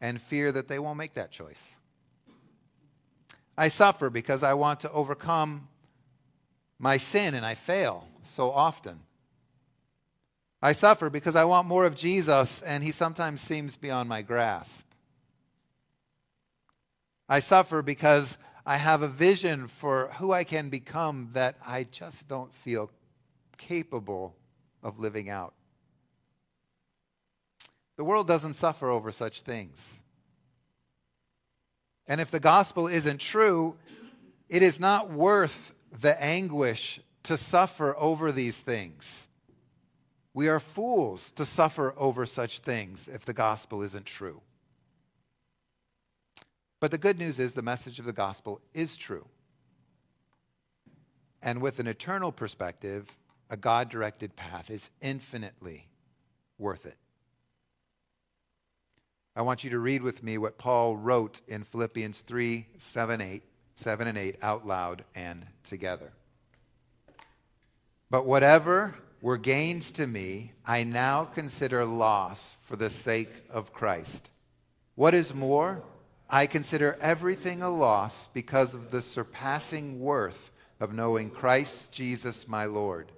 and 0.00 0.22
fear 0.22 0.52
that 0.52 0.68
they 0.68 0.78
won't 0.78 0.96
make 0.96 1.14
that 1.14 1.32
choice. 1.32 1.74
I 3.56 3.66
suffer 3.66 4.10
because 4.10 4.44
I 4.44 4.54
want 4.54 4.78
to 4.78 4.92
overcome 4.92 5.66
my 6.78 6.98
sin 6.98 7.34
and 7.34 7.44
I 7.44 7.56
fail 7.56 8.06
so 8.22 8.52
often. 8.52 9.00
I 10.62 10.70
suffer 10.70 11.10
because 11.10 11.34
I 11.34 11.46
want 11.46 11.66
more 11.66 11.84
of 11.84 11.96
Jesus 11.96 12.62
and 12.62 12.84
he 12.84 12.92
sometimes 12.92 13.40
seems 13.40 13.74
beyond 13.74 14.08
my 14.08 14.22
grasp. 14.22 14.86
I 17.28 17.40
suffer 17.40 17.82
because 17.82 18.38
I 18.68 18.76
have 18.76 19.00
a 19.00 19.08
vision 19.08 19.66
for 19.66 20.10
who 20.18 20.30
I 20.30 20.44
can 20.44 20.68
become 20.68 21.30
that 21.32 21.56
I 21.66 21.84
just 21.84 22.28
don't 22.28 22.54
feel 22.54 22.90
capable 23.56 24.36
of 24.82 24.98
living 24.98 25.30
out. 25.30 25.54
The 27.96 28.04
world 28.04 28.28
doesn't 28.28 28.52
suffer 28.52 28.90
over 28.90 29.10
such 29.10 29.40
things. 29.40 30.00
And 32.06 32.20
if 32.20 32.30
the 32.30 32.40
gospel 32.40 32.88
isn't 32.88 33.22
true, 33.22 33.74
it 34.50 34.62
is 34.62 34.78
not 34.78 35.10
worth 35.10 35.72
the 35.98 36.22
anguish 36.22 37.00
to 37.22 37.38
suffer 37.38 37.96
over 37.96 38.32
these 38.32 38.58
things. 38.58 39.28
We 40.34 40.46
are 40.46 40.60
fools 40.60 41.32
to 41.32 41.46
suffer 41.46 41.94
over 41.96 42.26
such 42.26 42.58
things 42.58 43.08
if 43.08 43.24
the 43.24 43.32
gospel 43.32 43.80
isn't 43.80 44.04
true. 44.04 44.42
But 46.80 46.90
the 46.90 46.98
good 46.98 47.18
news 47.18 47.38
is 47.38 47.52
the 47.52 47.62
message 47.62 47.98
of 47.98 48.04
the 48.04 48.12
gospel 48.12 48.60
is 48.72 48.96
true. 48.96 49.26
And 51.42 51.60
with 51.60 51.78
an 51.78 51.86
eternal 51.86 52.32
perspective, 52.32 53.16
a 53.50 53.56
God 53.56 53.88
directed 53.88 54.36
path 54.36 54.70
is 54.70 54.90
infinitely 55.00 55.88
worth 56.58 56.86
it. 56.86 56.96
I 59.34 59.42
want 59.42 59.62
you 59.62 59.70
to 59.70 59.78
read 59.78 60.02
with 60.02 60.22
me 60.22 60.36
what 60.36 60.58
Paul 60.58 60.96
wrote 60.96 61.40
in 61.46 61.62
Philippians 61.62 62.22
3 62.22 62.66
7, 62.76 63.20
8, 63.20 63.42
7 63.76 64.08
and 64.08 64.18
8 64.18 64.36
out 64.42 64.66
loud 64.66 65.04
and 65.14 65.46
together. 65.62 66.12
But 68.10 68.26
whatever 68.26 68.94
were 69.20 69.38
gains 69.38 69.92
to 69.92 70.06
me, 70.06 70.52
I 70.66 70.82
now 70.82 71.24
consider 71.24 71.84
loss 71.84 72.56
for 72.62 72.76
the 72.76 72.90
sake 72.90 73.30
of 73.50 73.72
Christ. 73.72 74.30
What 74.94 75.14
is 75.14 75.34
more, 75.34 75.82
I 76.30 76.46
consider 76.46 76.96
everything 77.00 77.62
a 77.62 77.70
loss 77.70 78.28
because 78.28 78.74
of 78.74 78.90
the 78.90 79.00
surpassing 79.00 79.98
worth 79.98 80.50
of 80.78 80.92
knowing 80.92 81.30
Christ 81.30 81.90
Jesus 81.90 82.46
my 82.46 82.66
Lord, 82.66 83.12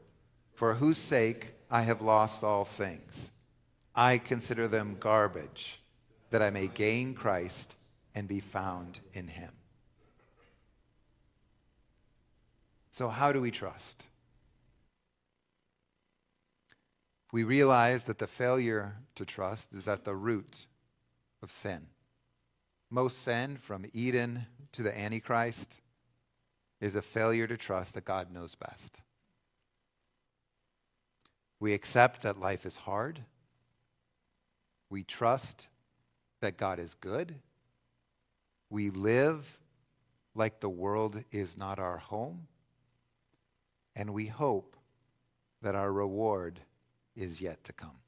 for 0.55 0.75
whose 0.75 0.99
sake 0.99 1.55
I 1.71 1.83
have 1.83 2.01
lost 2.01 2.45
all 2.45 2.65
things. 2.65 3.33
I 3.97 4.19
consider 4.19 4.69
them 4.69 4.97
garbage, 5.01 5.81
that 6.31 6.41
I 6.41 6.51
may 6.51 6.69
gain 6.69 7.15
Christ 7.15 7.75
and 8.15 8.29
be 8.29 8.39
found 8.39 9.01
in 9.13 9.27
him. 9.27 9.53
So, 12.93 13.09
how 13.09 13.33
do 13.33 13.41
we 13.41 13.51
trust? 13.51 14.07
We 17.33 17.43
realize 17.43 18.05
that 18.05 18.19
the 18.19 18.27
failure 18.27 18.97
to 19.17 19.25
trust 19.25 19.73
is 19.73 19.89
at 19.89 20.05
the 20.05 20.15
root 20.15 20.67
of 21.43 21.51
sin 21.51 21.87
most 22.91 23.23
sin 23.23 23.57
from 23.57 23.87
Eden 23.93 24.47
to 24.73 24.83
the 24.83 24.97
Antichrist 24.97 25.81
is 26.81 26.97
a 26.97 27.03
failure 27.03 27.47
to 27.47 27.57
trust 27.57 27.95
that 27.95 28.05
God 28.05 28.33
knows 28.33 28.55
best. 28.55 29.01
We 31.61 31.73
accept 31.73 32.23
that 32.23 32.41
life 32.41 32.67
is 32.67 32.79
hard. 32.79 33.21
We 34.89 35.05
trust 35.05 35.69
that 36.41 36.57
God 36.57 36.79
is 36.79 36.95
good. 36.95 37.37
We 38.71 38.91
live 38.91 39.59
like 40.35 40.61
the 40.61 40.71
world 40.71 41.23
is 41.31 41.57
not 41.57 41.79
our 41.79 41.99
home. 41.99 42.49
And 43.95 44.15
we 44.15 44.27
hope 44.27 44.77
that 45.63 45.75
our 45.75 45.93
reward 45.93 46.61
is 47.15 47.41
yet 47.41 47.63
to 47.65 47.73
come. 47.73 47.99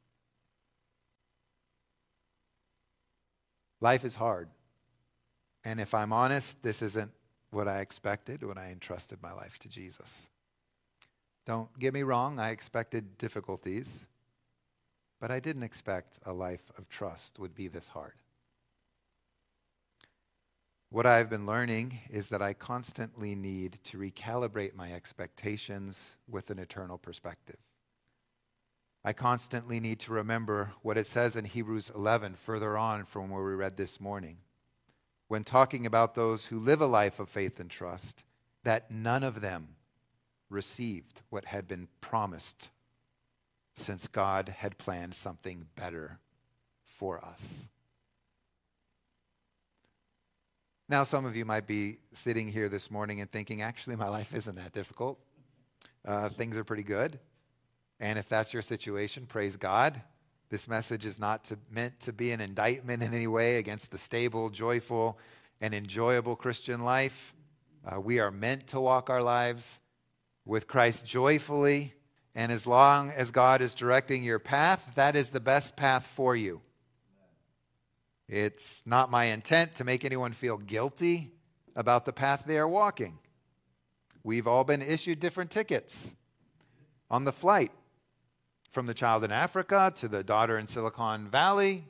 Life 3.80 4.05
is 4.05 4.14
hard. 4.14 4.49
And 5.64 5.80
if 5.80 5.94
I'm 5.94 6.12
honest, 6.12 6.62
this 6.62 6.82
isn't 6.82 7.12
what 7.50 7.68
I 7.68 7.80
expected 7.80 8.42
when 8.42 8.58
I 8.58 8.72
entrusted 8.72 9.22
my 9.22 9.32
life 9.32 9.58
to 9.60 9.68
Jesus. 9.68 10.28
Don't 11.44 11.76
get 11.78 11.92
me 11.92 12.02
wrong, 12.02 12.38
I 12.38 12.50
expected 12.50 13.18
difficulties, 13.18 14.04
but 15.20 15.30
I 15.30 15.40
didn't 15.40 15.62
expect 15.62 16.18
a 16.24 16.32
life 16.32 16.72
of 16.78 16.88
trust 16.88 17.38
would 17.38 17.54
be 17.54 17.68
this 17.68 17.88
hard. 17.88 18.14
What 20.90 21.06
I've 21.06 21.30
been 21.30 21.46
learning 21.46 21.98
is 22.10 22.28
that 22.28 22.42
I 22.42 22.52
constantly 22.52 23.34
need 23.34 23.78
to 23.84 23.98
recalibrate 23.98 24.74
my 24.74 24.92
expectations 24.92 26.16
with 26.28 26.50
an 26.50 26.58
eternal 26.58 26.98
perspective. 26.98 27.56
I 29.04 29.12
constantly 29.12 29.80
need 29.80 30.00
to 30.00 30.12
remember 30.12 30.72
what 30.82 30.98
it 30.98 31.06
says 31.06 31.34
in 31.34 31.44
Hebrews 31.44 31.90
11, 31.94 32.34
further 32.34 32.76
on 32.76 33.04
from 33.04 33.30
where 33.30 33.42
we 33.42 33.54
read 33.54 33.76
this 33.76 34.00
morning 34.00 34.36
when 35.33 35.45
talking 35.45 35.87
about 35.87 36.14
those 36.14 36.49
who 36.49 36.59
live 36.59 36.83
a 36.83 36.87
life 36.87 37.18
of 37.18 37.26
faith 37.26 37.59
and 37.59 37.70
trust 37.70 38.22
that 38.64 38.91
none 38.91 39.22
of 39.22 39.41
them 39.41 39.66
received 40.51 41.22
what 41.30 41.47
had 41.47 41.66
been 41.66 41.89
promised 42.03 42.68
since 43.74 44.07
God 44.09 44.51
had 44.51 44.76
planned 44.76 45.14
something 45.14 45.64
better 45.74 46.18
for 46.85 47.24
us. 47.24 47.66
Now, 50.91 51.03
some 51.03 51.24
of 51.24 51.35
you 51.35 51.47
might 51.47 51.66
be 51.66 51.97
sitting 52.12 52.47
here 52.47 52.68
this 52.68 52.91
morning 52.91 53.22
and 53.22 53.33
thinking, 53.33 53.62
actually, 53.62 53.97
my 53.97 54.11
life 54.11 54.35
isn't 54.35 54.57
that 54.57 54.74
difficult. 54.74 55.18
Uh, 56.05 56.28
things 56.28 56.59
are 56.59 56.64
pretty 56.64 56.83
good. 56.83 57.18
And 58.01 58.18
if 58.18 58.28
that's 58.28 58.53
your 58.53 58.61
situation, 58.61 59.24
praise 59.24 59.57
God. 59.57 59.99
This 60.53 60.68
message 60.68 61.07
is 61.07 61.18
not 61.18 61.44
to, 61.44 61.59
meant 61.70 61.98
to 62.00 62.12
be 62.12 62.30
an 62.30 62.42
indictment 62.42 63.03
in 63.03 63.14
any 63.14 63.26
way 63.26 63.57
against 63.57 63.90
the 63.90 63.96
stable, 63.96 64.50
joyful, 64.50 65.18
and 65.62 65.72
enjoyable 65.72 66.36
Christian 66.36 66.84
life. 66.84 67.34
Uh, 67.86 67.98
we 67.98 68.18
are 68.18 68.30
meant 68.30 68.66
to 68.66 68.78
walk 68.78 69.09
our 69.09 69.22
lives 69.22 69.80
with 70.44 70.68
Christ 70.68 71.07
joyfully. 71.07 71.94
And 72.34 72.53
as 72.53 72.66
long 72.66 73.09
as 73.12 73.30
God 73.30 73.62
is 73.62 73.74
directing 73.74 74.24
your 74.24 74.38
path, 74.38 74.92
that 74.94 75.16
is 75.16 75.30
the 75.30 75.40
best 75.40 75.74
path 75.74 76.07
for 76.07 76.36
you. 76.36 76.61
It's 78.28 78.82
not 78.84 79.11
my 79.11 79.24
intent 79.24 79.76
to 79.76 79.84
make 79.84 80.05
anyone 80.05 80.32
feel 80.32 80.59
guilty 80.59 81.32
about 81.74 82.05
the 82.05 82.12
path 82.12 82.44
they 82.46 82.59
are 82.59 82.68
walking. 82.68 83.18
We've 84.22 84.46
all 84.46 84.64
been 84.64 84.82
issued 84.82 85.18
different 85.18 85.50
tickets 85.50 86.14
on 87.11 87.24
the 87.24 87.32
flight 87.32 87.72
from 88.73 88.87
the 88.87 88.95
child 88.95 89.23
in 89.23 89.31
Africa 89.31 89.93
to 89.97 90.09
the 90.09 90.25
daughter 90.25 90.59
in 90.59 90.66
Silicon 90.66 91.29
Valley. 91.29 91.85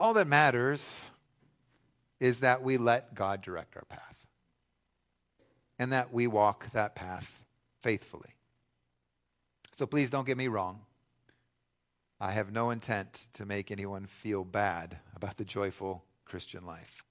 All 0.00 0.14
that 0.14 0.28
matters 0.28 1.10
is 2.20 2.40
that 2.40 2.62
we 2.62 2.78
let 2.78 3.14
God 3.14 3.42
direct 3.42 3.76
our 3.76 3.84
path 3.84 4.26
and 5.78 5.92
that 5.92 6.12
we 6.12 6.26
walk 6.26 6.70
that 6.70 6.94
path 6.94 7.42
faithfully. 7.82 8.30
So 9.74 9.86
please 9.86 10.08
don't 10.10 10.26
get 10.26 10.36
me 10.36 10.48
wrong. 10.48 10.80
I 12.20 12.32
have 12.32 12.52
no 12.52 12.70
intent 12.70 13.28
to 13.34 13.46
make 13.46 13.70
anyone 13.70 14.06
feel 14.06 14.44
bad 14.44 14.98
about 15.14 15.36
the 15.36 15.44
joyful 15.44 16.04
Christian 16.24 16.64
life. 16.66 17.04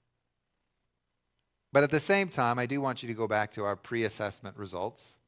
But 1.72 1.82
at 1.82 1.90
the 1.90 2.00
same 2.00 2.28
time, 2.28 2.58
I 2.58 2.66
do 2.66 2.80
want 2.80 3.02
you 3.02 3.08
to 3.08 3.14
go 3.14 3.28
back 3.28 3.52
to 3.52 3.64
our 3.64 3.76
pre 3.76 4.04
assessment 4.04 4.56
results 4.56 5.18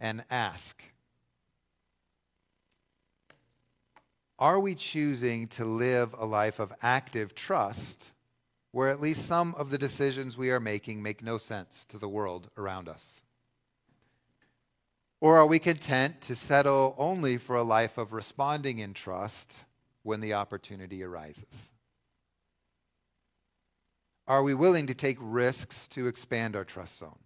and 0.00 0.24
ask 0.30 0.82
Are 4.40 4.58
we 4.58 4.74
choosing 4.74 5.48
to 5.48 5.66
live 5.66 6.14
a 6.18 6.24
life 6.24 6.60
of 6.60 6.72
active 6.80 7.34
trust 7.34 8.10
where 8.72 8.88
at 8.88 9.00
least 9.00 9.26
some 9.26 9.54
of 9.56 9.68
the 9.68 9.76
decisions 9.76 10.38
we 10.38 10.50
are 10.50 10.58
making 10.58 11.02
make 11.02 11.22
no 11.22 11.36
sense 11.36 11.84
to 11.90 11.98
the 11.98 12.08
world 12.08 12.48
around 12.56 12.88
us? 12.88 13.22
Or 15.20 15.36
are 15.36 15.46
we 15.46 15.58
content 15.58 16.22
to 16.22 16.34
settle 16.34 16.94
only 16.96 17.36
for 17.36 17.54
a 17.54 17.62
life 17.62 17.98
of 17.98 18.14
responding 18.14 18.78
in 18.78 18.94
trust 18.94 19.60
when 20.04 20.20
the 20.20 20.32
opportunity 20.32 21.02
arises? 21.02 21.70
Are 24.26 24.42
we 24.42 24.54
willing 24.54 24.86
to 24.86 24.94
take 24.94 25.18
risks 25.20 25.86
to 25.88 26.06
expand 26.06 26.56
our 26.56 26.64
trust 26.64 26.98
zone? 26.98 27.18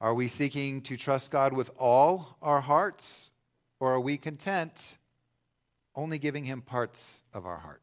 Are 0.00 0.14
we 0.14 0.26
seeking 0.26 0.80
to 0.82 0.96
trust 0.96 1.30
God 1.30 1.52
with 1.52 1.70
all 1.78 2.36
our 2.42 2.60
hearts, 2.60 3.30
or 3.80 3.92
are 3.92 4.00
we 4.00 4.16
content 4.16 4.96
only 5.94 6.18
giving 6.18 6.44
Him 6.44 6.62
parts 6.62 7.22
of 7.32 7.46
our 7.46 7.58
heart? 7.58 7.82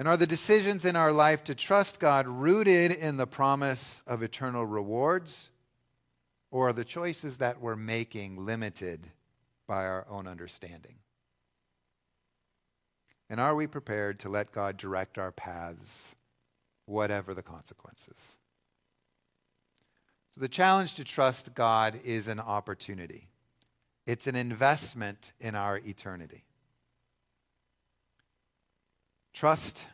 And 0.00 0.08
are 0.08 0.16
the 0.16 0.26
decisions 0.26 0.86
in 0.86 0.96
our 0.96 1.12
life 1.12 1.44
to 1.44 1.54
trust 1.54 2.00
God 2.00 2.26
rooted 2.26 2.90
in 2.90 3.18
the 3.18 3.26
promise 3.26 4.02
of 4.06 4.22
eternal 4.22 4.64
rewards, 4.64 5.50
or 6.50 6.68
are 6.68 6.72
the 6.72 6.84
choices 6.84 7.36
that 7.38 7.60
we're 7.60 7.76
making 7.76 8.44
limited 8.44 9.06
by 9.66 9.84
our 9.84 10.06
own 10.08 10.26
understanding? 10.26 10.96
And 13.28 13.38
are 13.38 13.54
we 13.54 13.68
prepared 13.68 14.18
to 14.20 14.28
let 14.28 14.50
God 14.50 14.76
direct 14.76 15.16
our 15.16 15.30
paths, 15.30 16.16
whatever 16.86 17.32
the 17.32 17.42
consequences? 17.42 18.38
So, 20.34 20.40
the 20.40 20.48
challenge 20.48 20.94
to 20.94 21.04
trust 21.04 21.54
God 21.54 22.00
is 22.04 22.26
an 22.26 22.40
opportunity, 22.40 23.28
it's 24.06 24.26
an 24.26 24.36
investment 24.36 25.32
in 25.40 25.54
our 25.54 25.78
eternity. 25.78 26.44
Trust 29.32 29.86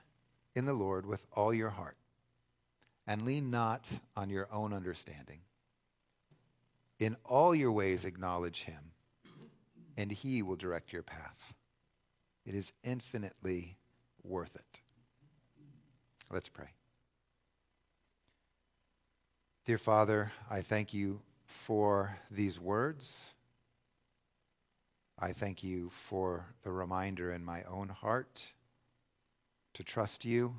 in 0.54 0.64
the 0.64 0.72
Lord 0.72 1.06
with 1.06 1.26
all 1.32 1.52
your 1.52 1.70
heart 1.70 1.96
and 3.06 3.22
lean 3.22 3.50
not 3.50 3.88
on 4.16 4.30
your 4.30 4.48
own 4.50 4.72
understanding. 4.72 5.40
In 6.98 7.16
all 7.24 7.54
your 7.54 7.70
ways, 7.70 8.04
acknowledge 8.04 8.62
him, 8.62 8.92
and 9.96 10.10
he 10.10 10.42
will 10.42 10.56
direct 10.56 10.92
your 10.92 11.02
path. 11.02 11.54
It 12.46 12.54
is 12.54 12.72
infinitely 12.82 13.76
worth 14.22 14.54
it. 14.56 14.80
Let's 16.30 16.48
pray. 16.48 16.70
Dear 19.66 19.78
Father, 19.78 20.32
I 20.50 20.62
thank 20.62 20.94
you 20.94 21.20
for 21.44 22.16
these 22.30 22.58
words. 22.58 23.34
I 25.18 25.32
thank 25.32 25.64
you 25.64 25.88
for 25.88 26.44
the 26.62 26.70
reminder 26.70 27.32
in 27.32 27.42
my 27.42 27.62
own 27.62 27.88
heart 27.88 28.52
to 29.72 29.82
trust 29.82 30.26
you. 30.26 30.56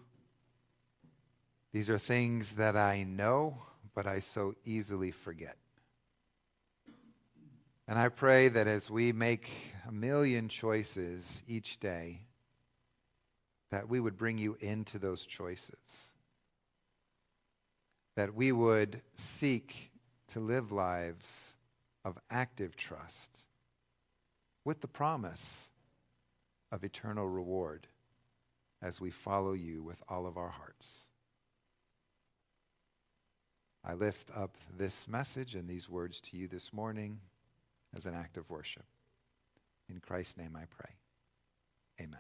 These 1.74 1.92
are 1.92 2.00
things 2.00 2.56
that 2.56 2.76
I 2.76 3.04
know, 3.04 3.62
but 3.94 4.08
I 4.08 4.18
so 4.18 4.56
easily 4.66 5.12
forget. 5.12 5.58
And 7.88 8.00
I 8.00 8.10
pray 8.10 8.48
that 8.48 8.66
as 8.66 8.90
we 8.90 9.12
make 9.12 9.48
a 9.88 9.92
million 9.92 10.50
choices 10.50 11.44
each 11.48 11.80
day, 11.80 12.22
that 13.70 13.88
we 13.88 14.00
would 14.00 14.18
bring 14.18 14.40
you 14.40 14.58
into 14.60 14.98
those 14.98 15.24
choices. 15.24 16.14
That 18.16 18.34
we 18.34 18.52
would 18.52 19.04
seek 19.14 19.92
to 20.30 20.40
live 20.40 20.72
lives 20.72 21.56
of 22.04 22.18
active 22.32 22.76
trust 22.76 23.47
with 24.68 24.82
the 24.82 24.88
promise 24.88 25.70
of 26.74 26.84
eternal 26.84 27.26
reward 27.26 27.88
as 28.82 29.00
we 29.00 29.10
follow 29.10 29.54
you 29.54 29.82
with 29.82 30.04
all 30.10 30.28
of 30.28 30.36
our 30.36 30.50
hearts. 30.50 31.06
I 33.86 33.94
lift 33.94 34.30
up 34.36 34.58
this 34.78 35.08
message 35.08 35.56
and 35.56 35.70
these 35.70 35.90
words 35.90 36.20
to 36.20 36.36
you 36.36 36.50
this 36.50 36.74
morning 36.74 37.22
as 37.96 38.06
an 38.06 38.14
act 38.14 38.36
of 38.36 38.50
worship. 38.50 38.84
In 39.88 40.02
Christ's 40.02 40.36
name 40.38 40.58
I 40.58 40.66
pray. 40.66 40.92
Amen. 42.02 42.20